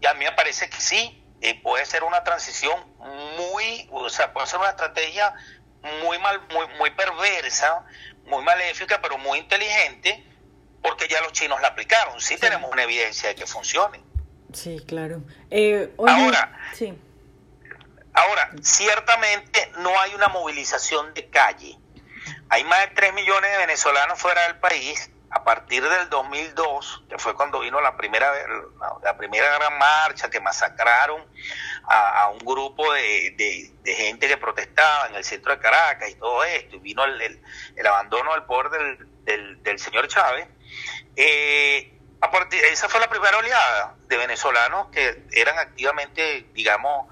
Y 0.00 0.06
a 0.06 0.14
mí 0.14 0.24
me 0.24 0.32
parece 0.32 0.68
que 0.68 0.80
sí, 0.80 1.22
eh, 1.40 1.60
puede 1.62 1.84
ser 1.86 2.02
una 2.02 2.24
transición 2.24 2.80
muy, 3.36 3.88
o 3.92 4.08
sea, 4.08 4.32
puede 4.32 4.46
ser 4.46 4.58
una 4.58 4.70
estrategia 4.70 5.32
muy 6.02 6.18
mal, 6.18 6.40
muy, 6.52 6.66
muy 6.78 6.90
perversa, 6.90 7.84
muy 8.24 8.42
maléfica, 8.42 9.00
pero 9.00 9.16
muy 9.18 9.38
inteligente, 9.38 10.24
porque 10.82 11.08
ya 11.08 11.20
los 11.22 11.32
chinos 11.32 11.60
la 11.60 11.68
aplicaron. 11.68 12.20
Sí, 12.20 12.36
tenemos 12.36 12.70
una 12.70 12.82
evidencia 12.84 13.28
de 13.30 13.34
que 13.34 13.46
funcione. 13.46 14.00
Sí, 14.52 14.82
claro. 14.86 15.22
Eh, 15.50 15.92
Ahora, 15.98 16.58
sí. 16.74 16.96
Ahora, 18.14 18.50
ciertamente 18.62 19.70
no 19.78 19.98
hay 20.00 20.14
una 20.14 20.28
movilización 20.28 21.14
de 21.14 21.28
calle. 21.28 21.78
Hay 22.48 22.64
más 22.64 22.80
de 22.80 22.94
3 22.94 23.14
millones 23.14 23.50
de 23.50 23.58
venezolanos 23.58 24.18
fuera 24.18 24.42
del 24.46 24.56
país 24.56 25.10
a 25.30 25.44
partir 25.44 25.86
del 25.86 26.08
2002, 26.08 27.04
que 27.08 27.18
fue 27.18 27.34
cuando 27.34 27.60
vino 27.60 27.80
la 27.80 27.96
primera, 27.96 28.32
la 29.02 29.16
primera 29.16 29.58
gran 29.58 29.78
marcha, 29.78 30.30
que 30.30 30.40
masacraron 30.40 31.22
a, 31.84 32.28
un 32.30 32.38
grupo 32.38 32.92
de, 32.92 33.70
gente 33.84 34.28
que 34.28 34.36
protestaba 34.36 35.08
en 35.08 35.16
el 35.16 35.24
centro 35.24 35.52
de 35.52 35.58
Caracas 35.58 36.10
y 36.10 36.14
todo 36.14 36.44
esto, 36.44 36.76
y 36.76 36.78
vino 36.78 37.04
el, 37.04 37.40
abandono 37.86 38.32
del 38.32 38.44
poder 38.44 38.98
del, 39.24 39.78
señor 39.78 40.08
Chávez, 40.08 40.48
eh, 41.20 41.98
esa 42.70 42.88
fue 42.88 43.00
la 43.00 43.10
primera 43.10 43.36
oleada 43.36 43.96
de 44.06 44.16
venezolanos 44.16 44.86
que 44.92 45.24
eran 45.32 45.58
activamente, 45.58 46.46
digamos, 46.52 47.08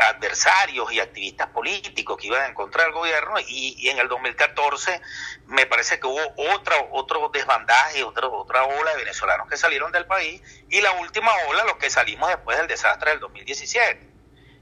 adversarios 0.00 0.92
y 0.92 0.98
activistas 0.98 1.46
políticos 1.50 2.16
que 2.16 2.26
iban 2.26 2.42
a 2.42 2.46
encontrar 2.48 2.88
el 2.88 2.92
gobierno 2.92 3.36
y, 3.46 3.88
en 3.88 3.98
el 4.00 4.08
2014 4.08 5.00
me 5.46 5.66
parece 5.66 6.00
que 6.00 6.08
hubo 6.08 6.20
otra, 6.52 6.74
otro 6.90 7.30
desbandaje, 7.32 8.02
otra, 8.02 8.26
otra 8.26 8.64
ola 8.64 8.90
de 8.90 9.04
venezolanos 9.04 9.48
que 9.48 9.56
salieron 9.56 9.92
del 9.92 10.06
país 10.06 10.42
y 10.68 10.80
la 10.80 10.90
última 10.92 11.30
ola 11.48 11.62
los 11.62 11.76
que 11.76 11.90
salimos 11.90 12.28
después 12.28 12.58
del 12.58 12.66
desastre 12.66 13.12
del 13.12 13.20
2017. 13.20 14.04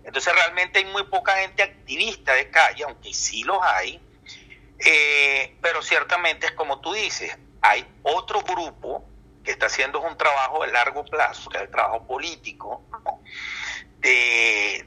Entonces 0.04 0.34
realmente 0.34 0.80
hay 0.80 0.84
muy 0.84 1.04
poca 1.04 1.36
gente 1.38 1.62
activista 1.62 2.34
de 2.34 2.50
calle, 2.50 2.84
aunque 2.84 3.14
sí 3.14 3.42
los 3.42 3.58
hay, 3.62 4.00
eh, 4.84 5.56
pero 5.62 5.80
ciertamente 5.80 6.46
es 6.46 6.52
como 6.52 6.82
tú 6.82 6.92
dices, 6.92 7.38
hay 7.66 7.84
otro 8.02 8.42
grupo 8.42 9.04
que 9.44 9.50
está 9.50 9.66
haciendo 9.66 10.00
un 10.00 10.16
trabajo 10.16 10.64
de 10.64 10.72
largo 10.72 11.04
plazo, 11.04 11.50
que 11.50 11.56
es 11.56 11.64
el 11.64 11.70
trabajo 11.70 12.06
político, 12.06 12.84
de, 13.98 14.84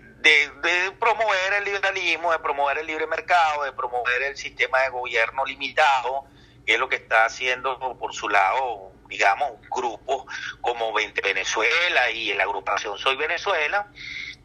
promover 1.00 1.54
el 1.58 1.66
liberalismo, 1.66 2.32
de 2.32 2.40
promover 2.40 2.78
el 2.78 2.88
libre 2.88 3.08
mercado, 3.08 3.64
de 3.64 3.74
promover 3.74 4.22
el 4.24 4.38
sistema 4.38 4.82
de 4.82 4.90
gobierno 4.90 5.46
limitado, 5.46 6.26
que 6.66 6.74
es 6.74 6.80
lo 6.80 6.88
que 6.88 6.98
está 6.98 7.26
haciendo 7.26 7.98
por 7.98 8.14
su 8.14 8.30
lado, 8.30 8.92
digamos, 9.08 9.54
grupos 9.70 10.26
como 10.62 10.94
20 10.94 11.22
Venezuela 11.22 12.12
y 12.12 12.34
la 12.34 12.44
agrupación 12.44 12.98
Soy 12.98 13.16
Venezuela, 13.16 13.88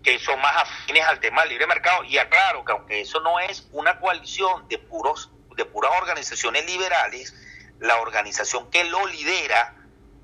que 0.03 0.19
son 0.19 0.41
más 0.41 0.57
afines 0.57 1.05
al 1.05 1.21
tema 1.21 1.43
del 1.43 1.51
libre 1.51 1.67
mercado. 1.67 2.05
Y 2.05 2.19
aclaro 2.19 2.65
que 2.65 2.73
aunque 2.73 3.01
eso 3.01 3.21
no 3.21 3.39
es 3.41 3.69
una 3.73 3.99
coalición 4.01 4.67
de 4.69 4.79
puros 4.79 5.31
de 5.57 5.65
puras 5.65 5.93
organizaciones 6.01 6.67
liberales, 6.67 7.35
la 7.81 8.01
organización 8.01 8.71
que 8.71 8.85
lo 8.85 9.07
lidera, 9.07 9.75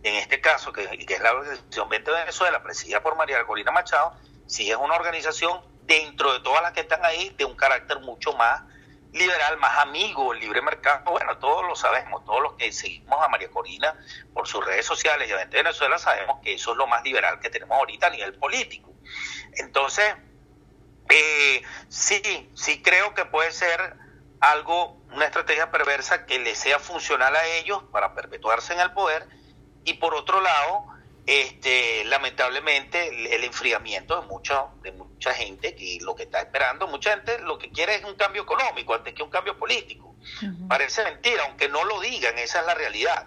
en 0.03 0.15
este 0.15 0.41
caso, 0.41 0.73
que, 0.73 0.83
es 0.83 1.21
la 1.21 1.33
organización 1.33 1.89
20 1.89 2.11
Venezuela, 2.11 2.63
presidida 2.63 3.03
por 3.03 3.17
María 3.17 3.45
Corina 3.45 3.71
Machado, 3.71 4.17
si 4.47 4.71
es 4.71 4.77
una 4.77 4.95
organización 4.95 5.61
dentro 5.83 6.33
de 6.33 6.41
todas 6.41 6.63
las 6.63 6.73
que 6.73 6.81
están 6.81 7.05
ahí 7.05 7.35
de 7.37 7.45
un 7.45 7.57
carácter 7.57 8.01
mucho 8.01 8.33
más 8.35 8.63
liberal, 9.13 9.59
más 9.59 9.79
amigo, 9.79 10.33
libre 10.33 10.63
mercado, 10.63 11.11
bueno, 11.11 11.37
todos 11.39 11.67
lo 11.67 11.75
sabemos, 11.75 12.25
todos 12.25 12.43
los 12.43 12.53
que 12.55 12.73
seguimos 12.73 13.21
a 13.21 13.29
María 13.29 13.51
Corina 13.51 13.99
por 14.33 14.47
sus 14.47 14.65
redes 14.65 14.87
sociales 14.87 15.29
y 15.29 15.33
a 15.33 15.45
Venezuela 15.47 15.99
sabemos 15.99 16.39
que 16.43 16.55
eso 16.55 16.73
es 16.73 16.77
lo 16.77 16.87
más 16.87 17.03
liberal 17.03 17.41
que 17.41 17.51
tenemos 17.51 17.77
ahorita 17.77 18.07
a 18.07 18.11
nivel 18.11 18.35
político. 18.35 18.93
Entonces, 19.57 20.15
eh, 21.09 21.63
sí, 21.89 22.51
sí 22.55 22.83
creo 22.83 23.15
que 23.15 23.25
puede 23.25 23.51
ser 23.51 23.97
algo, 24.41 24.97
una 25.13 25.27
estrategia 25.27 25.71
perversa 25.71 26.25
que 26.27 26.39
le 26.39 26.55
sea 26.55 26.79
funcional 26.79 27.37
a 27.37 27.47
ellos 27.47 27.83
para 27.93 28.15
perpetuarse 28.15 28.73
en 28.73 28.81
el 28.81 28.93
poder 28.93 29.27
y 29.85 29.95
por 29.95 30.15
otro 30.15 30.41
lado, 30.41 30.87
este, 31.27 32.05
lamentablemente 32.05 33.35
el, 33.35 33.45
enfriamiento 33.45 34.21
de 34.21 34.27
mucha, 34.27 34.67
de 34.83 34.93
mucha 34.93 35.33
gente 35.35 35.75
que 35.75 35.99
lo 36.01 36.15
que 36.15 36.25
está 36.25 36.41
esperando, 36.41 36.87
mucha 36.87 37.11
gente 37.11 37.39
lo 37.41 37.59
que 37.59 37.71
quiere 37.71 37.97
es 37.97 38.05
un 38.05 38.15
cambio 38.15 38.43
económico 38.43 38.95
antes 38.95 39.15
que 39.15 39.23
un 39.23 39.31
cambio 39.31 39.59
político. 39.59 40.17
Parece 40.69 41.03
mentira, 41.05 41.45
aunque 41.45 41.69
no 41.69 41.85
lo 41.85 42.01
digan, 42.01 42.39
esa 42.39 42.61
es 42.61 42.67
la 42.67 42.75
realidad. 42.75 43.27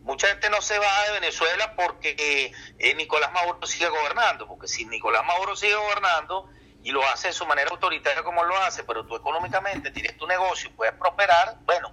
Mucha 0.00 0.28
gente 0.28 0.48
no 0.48 0.62
se 0.62 0.78
va 0.78 1.04
de 1.06 1.12
Venezuela 1.12 1.74
porque 1.76 2.52
eh, 2.78 2.94
Nicolás 2.94 3.32
Maduro 3.32 3.66
sigue 3.66 3.88
gobernando, 3.88 4.46
porque 4.46 4.66
si 4.66 4.86
Nicolás 4.86 5.24
Maduro 5.26 5.54
sigue 5.54 5.74
gobernando 5.74 6.50
y 6.82 6.92
lo 6.92 7.06
hace 7.08 7.28
de 7.28 7.34
su 7.34 7.46
manera 7.46 7.70
autoritaria 7.70 8.22
como 8.22 8.42
lo 8.44 8.56
hace, 8.58 8.84
pero 8.84 9.04
tú 9.04 9.16
económicamente 9.16 9.90
tienes 9.90 10.16
tu 10.16 10.26
negocio 10.26 10.70
y 10.70 10.72
puedes 10.72 10.94
prosperar, 10.94 11.56
bueno, 11.64 11.92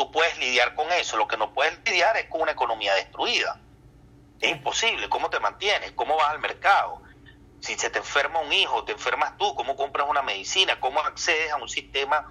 tú 0.00 0.10
puedes 0.10 0.38
lidiar 0.38 0.74
con 0.74 0.90
eso. 0.92 1.16
Lo 1.16 1.28
que 1.28 1.36
no 1.36 1.52
puedes 1.52 1.78
lidiar 1.84 2.16
es 2.16 2.26
con 2.26 2.40
una 2.40 2.52
economía 2.52 2.94
destruida. 2.94 3.60
Es 4.40 4.50
imposible. 4.50 5.08
¿Cómo 5.08 5.28
te 5.28 5.38
mantienes? 5.40 5.92
¿Cómo 5.92 6.16
vas 6.16 6.30
al 6.30 6.38
mercado? 6.38 7.02
Si 7.60 7.76
se 7.76 7.90
te 7.90 7.98
enferma 7.98 8.40
un 8.40 8.52
hijo, 8.52 8.84
te 8.84 8.92
enfermas 8.92 9.36
tú, 9.36 9.54
¿cómo 9.54 9.76
compras 9.76 10.06
una 10.08 10.22
medicina? 10.22 10.80
¿Cómo 10.80 11.00
accedes 11.00 11.52
a 11.52 11.56
un 11.56 11.68
sistema 11.68 12.26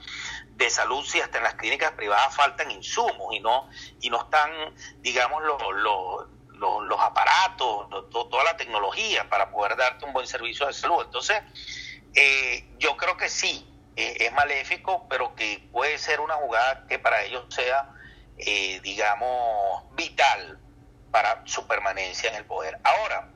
de 0.55 0.69
salud 0.71 1.05
si 1.05 1.21
hasta 1.21 1.37
en 1.37 1.43
las 1.43 1.53
clínicas 1.53 1.91
privadas 1.91 2.35
faltan 2.35 2.71
insumos 2.71 3.33
y 3.33 3.39
no, 3.39 3.69
y 4.01 4.09
no 4.09 4.23
están, 4.23 4.49
digamos, 5.01 5.43
los, 5.43 5.61
los, 6.57 6.83
los, 6.87 6.99
aparatos, 6.99 8.09
toda 8.09 8.43
la 8.43 8.57
tecnología 8.57 9.29
para 9.29 9.51
poder 9.51 9.77
darte 9.77 10.05
un 10.05 10.13
buen 10.13 10.25
servicio 10.25 10.65
de 10.65 10.73
salud? 10.73 11.03
Entonces, 11.05 11.43
eh, 12.15 12.65
yo 12.77 12.97
creo 12.97 13.17
que 13.17 13.29
sí, 13.29 13.65
eh, 13.95 14.17
es 14.19 14.33
maléfico, 14.33 15.07
pero 15.09 15.35
que 15.35 15.67
puede 15.71 15.97
ser 15.97 16.19
una 16.19 16.35
jugada 16.35 16.85
que 16.87 16.99
para 16.99 17.23
ellos 17.23 17.45
sea, 17.53 17.89
eh, 18.37 18.79
digamos, 18.81 19.83
vital 19.95 20.59
para 21.11 21.41
su 21.45 21.67
permanencia 21.67 22.29
en 22.29 22.35
el 22.35 22.45
poder. 22.45 22.79
Ahora, 22.83 23.29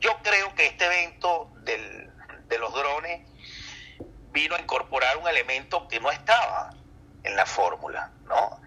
yo 0.00 0.16
creo 0.22 0.54
que 0.54 0.66
este 0.66 0.86
evento 0.86 1.50
del, 1.62 2.10
de 2.48 2.58
los 2.58 2.72
drones 2.72 3.28
vino 4.32 4.54
a 4.54 4.60
incorporar 4.60 5.16
un 5.16 5.28
elemento 5.28 5.88
que 5.88 6.00
no 6.00 6.10
estaba 6.10 6.70
en 7.22 7.36
la 7.36 7.46
fórmula, 7.46 8.10
¿no? 8.24 8.60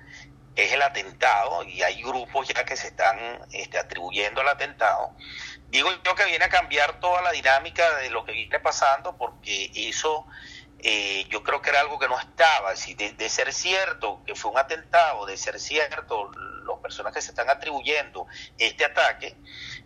Es 0.56 0.72
el 0.72 0.82
atentado 0.82 1.64
y 1.64 1.82
hay 1.82 2.02
grupos 2.04 2.48
ya 2.48 2.64
que 2.64 2.76
se 2.76 2.88
están 2.88 3.18
este, 3.52 3.80
atribuyendo 3.80 4.42
al 4.42 4.50
atentado. 4.50 5.16
Digo 5.70 5.90
yo 6.04 6.16
que 6.16 6.26
viene 6.26 6.46
a 6.46 6.50
cambiar 6.50 7.00
toda 7.00 7.22
la 7.22 7.32
dinámica 7.32 7.98
de 7.98 8.12
lo 8.12 8.24
que 8.24 8.34
viene 8.34 8.60
pasando 8.60 9.18
porque 9.18 9.72
eso 9.74 10.28
eh, 10.86 11.26
yo 11.30 11.44
creo 11.44 11.62
que 11.62 11.70
era 11.70 11.80
algo 11.80 11.98
que 11.98 12.10
no 12.10 12.20
estaba. 12.20 12.76
Si 12.76 12.94
de, 12.94 13.30
ser 13.30 13.54
cierto 13.54 14.22
que 14.26 14.36
fue 14.36 14.52
un 14.52 14.58
atentado, 14.58 15.26
de 15.26 15.38
ser 15.38 15.58
cierto 15.60 16.30
las 16.68 16.78
personas 16.80 17.14
que 17.14 17.22
se 17.22 17.30
están 17.30 17.50
atribuyendo 17.50 18.28
este 18.58 18.84
ataque, 18.84 19.38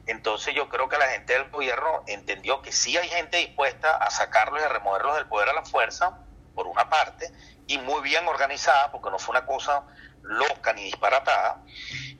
entonces 0.08 0.56
yo 0.56 0.68
creo 0.70 0.90
que 0.90 0.98
la 0.98 1.08
gente 1.10 1.34
del 1.34 1.50
gobierno 1.50 2.04
entendió 2.08 2.64
que 2.64 2.72
sí 2.72 2.98
hay 2.98 3.08
gente 3.10 3.38
dispuesta 3.38 3.96
a 3.96 4.10
sacarlos 4.10 4.60
y 4.62 4.66
a 4.66 4.70
removerlos 4.70 5.16
del 5.16 5.28
poder 5.28 5.50
a 5.50 5.54
la 5.54 5.64
fuerza, 5.64 6.18
por 6.56 6.66
una 6.66 6.90
parte, 6.90 7.32
y 7.68 7.78
muy 7.78 8.02
bien 8.02 8.28
organizada, 8.28 8.92
porque 8.92 9.12
no 9.12 9.20
fue 9.20 9.38
una 9.38 9.46
cosa 9.46 9.86
loca 10.28 10.74
ni 10.74 10.84
disparatada. 10.84 11.64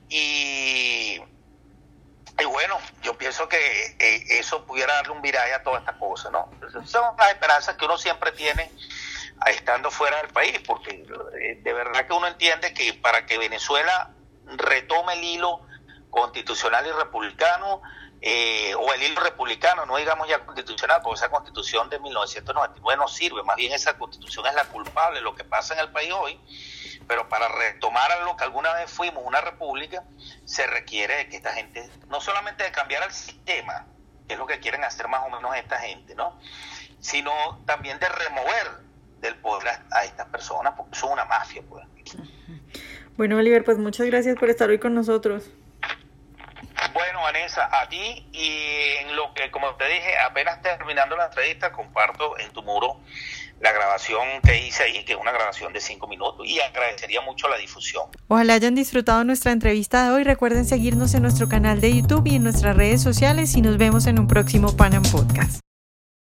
Y 0.08 1.20
y 2.40 2.44
bueno, 2.44 2.78
yo 3.02 3.18
pienso 3.18 3.48
que 3.48 3.58
eh, 3.98 4.38
eso 4.38 4.64
pudiera 4.64 4.94
darle 4.94 5.12
un 5.12 5.22
viraje 5.22 5.52
a 5.54 5.62
toda 5.62 5.80
esta 5.80 5.98
cosa, 5.98 6.30
¿no? 6.30 6.48
Son 6.84 7.16
las 7.16 7.30
esperanzas 7.30 7.76
que 7.76 7.84
uno 7.84 7.98
siempre 7.98 8.30
tiene 8.32 8.70
estando 9.46 9.90
fuera 9.90 10.18
del 10.18 10.28
país, 10.28 10.60
porque 10.64 11.04
eh, 11.40 11.58
de 11.60 11.72
verdad 11.72 12.06
que 12.06 12.12
uno 12.12 12.28
entiende 12.28 12.72
que 12.72 12.94
para 12.94 13.26
que 13.26 13.38
Venezuela 13.38 14.10
retome 14.46 15.14
el 15.14 15.24
hilo 15.24 15.62
constitucional 16.10 16.86
y 16.86 16.92
republicano, 16.92 17.82
eh, 18.20 18.74
o 18.76 18.92
el 18.92 19.02
hilo 19.02 19.20
republicano, 19.20 19.84
no 19.84 19.96
digamos 19.96 20.28
ya 20.28 20.44
constitucional, 20.44 21.00
porque 21.02 21.18
esa 21.18 21.30
constitución 21.30 21.88
de 21.90 21.98
1999 21.98 22.96
no 22.96 23.08
sirve, 23.08 23.42
más 23.42 23.56
bien 23.56 23.72
esa 23.72 23.98
constitución 23.98 24.46
es 24.46 24.54
la 24.54 24.64
culpable 24.64 25.18
de 25.18 25.24
lo 25.24 25.34
que 25.34 25.44
pasa 25.44 25.74
en 25.74 25.80
el 25.80 25.90
país 25.90 26.12
hoy, 26.12 26.40
pero 27.08 27.28
para 27.28 27.48
retomar 27.48 28.12
a 28.12 28.20
lo 28.20 28.36
que 28.36 28.44
alguna 28.44 28.72
vez 28.74 28.90
fuimos, 28.90 29.24
una 29.24 29.40
república, 29.40 30.04
se 30.44 30.66
requiere 30.66 31.28
que 31.28 31.36
esta 31.36 31.52
gente, 31.52 31.88
no 32.08 32.20
solamente 32.20 32.62
de 32.64 32.70
cambiar 32.70 33.02
el 33.02 33.10
sistema, 33.10 33.86
que 34.28 34.34
es 34.34 34.38
lo 34.38 34.46
que 34.46 34.60
quieren 34.60 34.84
hacer 34.84 35.08
más 35.08 35.22
o 35.26 35.30
menos 35.30 35.56
esta 35.56 35.78
gente, 35.78 36.14
¿no? 36.14 36.38
Sino 37.00 37.32
también 37.64 37.98
de 37.98 38.08
remover 38.08 38.88
del 39.20 39.36
poder 39.36 39.80
a, 39.90 40.04
estas 40.04 40.26
personas, 40.28 40.74
porque 40.76 40.96
son 40.96 41.12
una 41.12 41.24
mafia, 41.24 41.62
pues. 41.68 41.86
Bueno, 43.16 43.38
Oliver, 43.38 43.64
pues 43.64 43.78
muchas 43.78 44.06
gracias 44.06 44.36
por 44.36 44.50
estar 44.50 44.68
hoy 44.68 44.78
con 44.78 44.94
nosotros. 44.94 45.50
Bueno, 46.92 47.22
Vanessa, 47.22 47.68
a 47.72 47.88
ti 47.88 48.28
y 48.32 48.96
en 49.00 49.16
lo 49.16 49.34
que, 49.34 49.50
como 49.50 49.74
te 49.74 49.86
dije, 49.86 50.18
apenas 50.18 50.62
terminando 50.62 51.16
la 51.16 51.26
entrevista, 51.26 51.72
comparto 51.72 52.38
en 52.38 52.52
tu 52.52 52.62
muro 52.62 53.00
la 53.60 53.72
grabación 53.72 54.26
que 54.42 54.66
hice 54.66 54.84
ahí, 54.84 55.04
que 55.04 55.12
es 55.12 55.18
una 55.18 55.32
grabación 55.32 55.72
de 55.72 55.80
cinco 55.80 56.06
minutos, 56.08 56.46
y 56.46 56.60
agradecería 56.60 57.20
mucho 57.20 57.48
la 57.48 57.56
difusión. 57.56 58.04
Ojalá 58.28 58.54
hayan 58.54 58.74
disfrutado 58.74 59.24
nuestra 59.24 59.52
entrevista 59.52 60.04
de 60.04 60.10
hoy. 60.14 60.24
Recuerden 60.24 60.64
seguirnos 60.64 61.14
en 61.14 61.22
nuestro 61.22 61.48
canal 61.48 61.80
de 61.80 61.94
YouTube 61.94 62.26
y 62.26 62.36
en 62.36 62.44
nuestras 62.44 62.76
redes 62.76 63.02
sociales 63.02 63.54
y 63.56 63.62
nos 63.62 63.76
vemos 63.78 64.06
en 64.06 64.18
un 64.18 64.28
próximo 64.28 64.76
Panam 64.76 65.02
Podcast. 65.02 65.67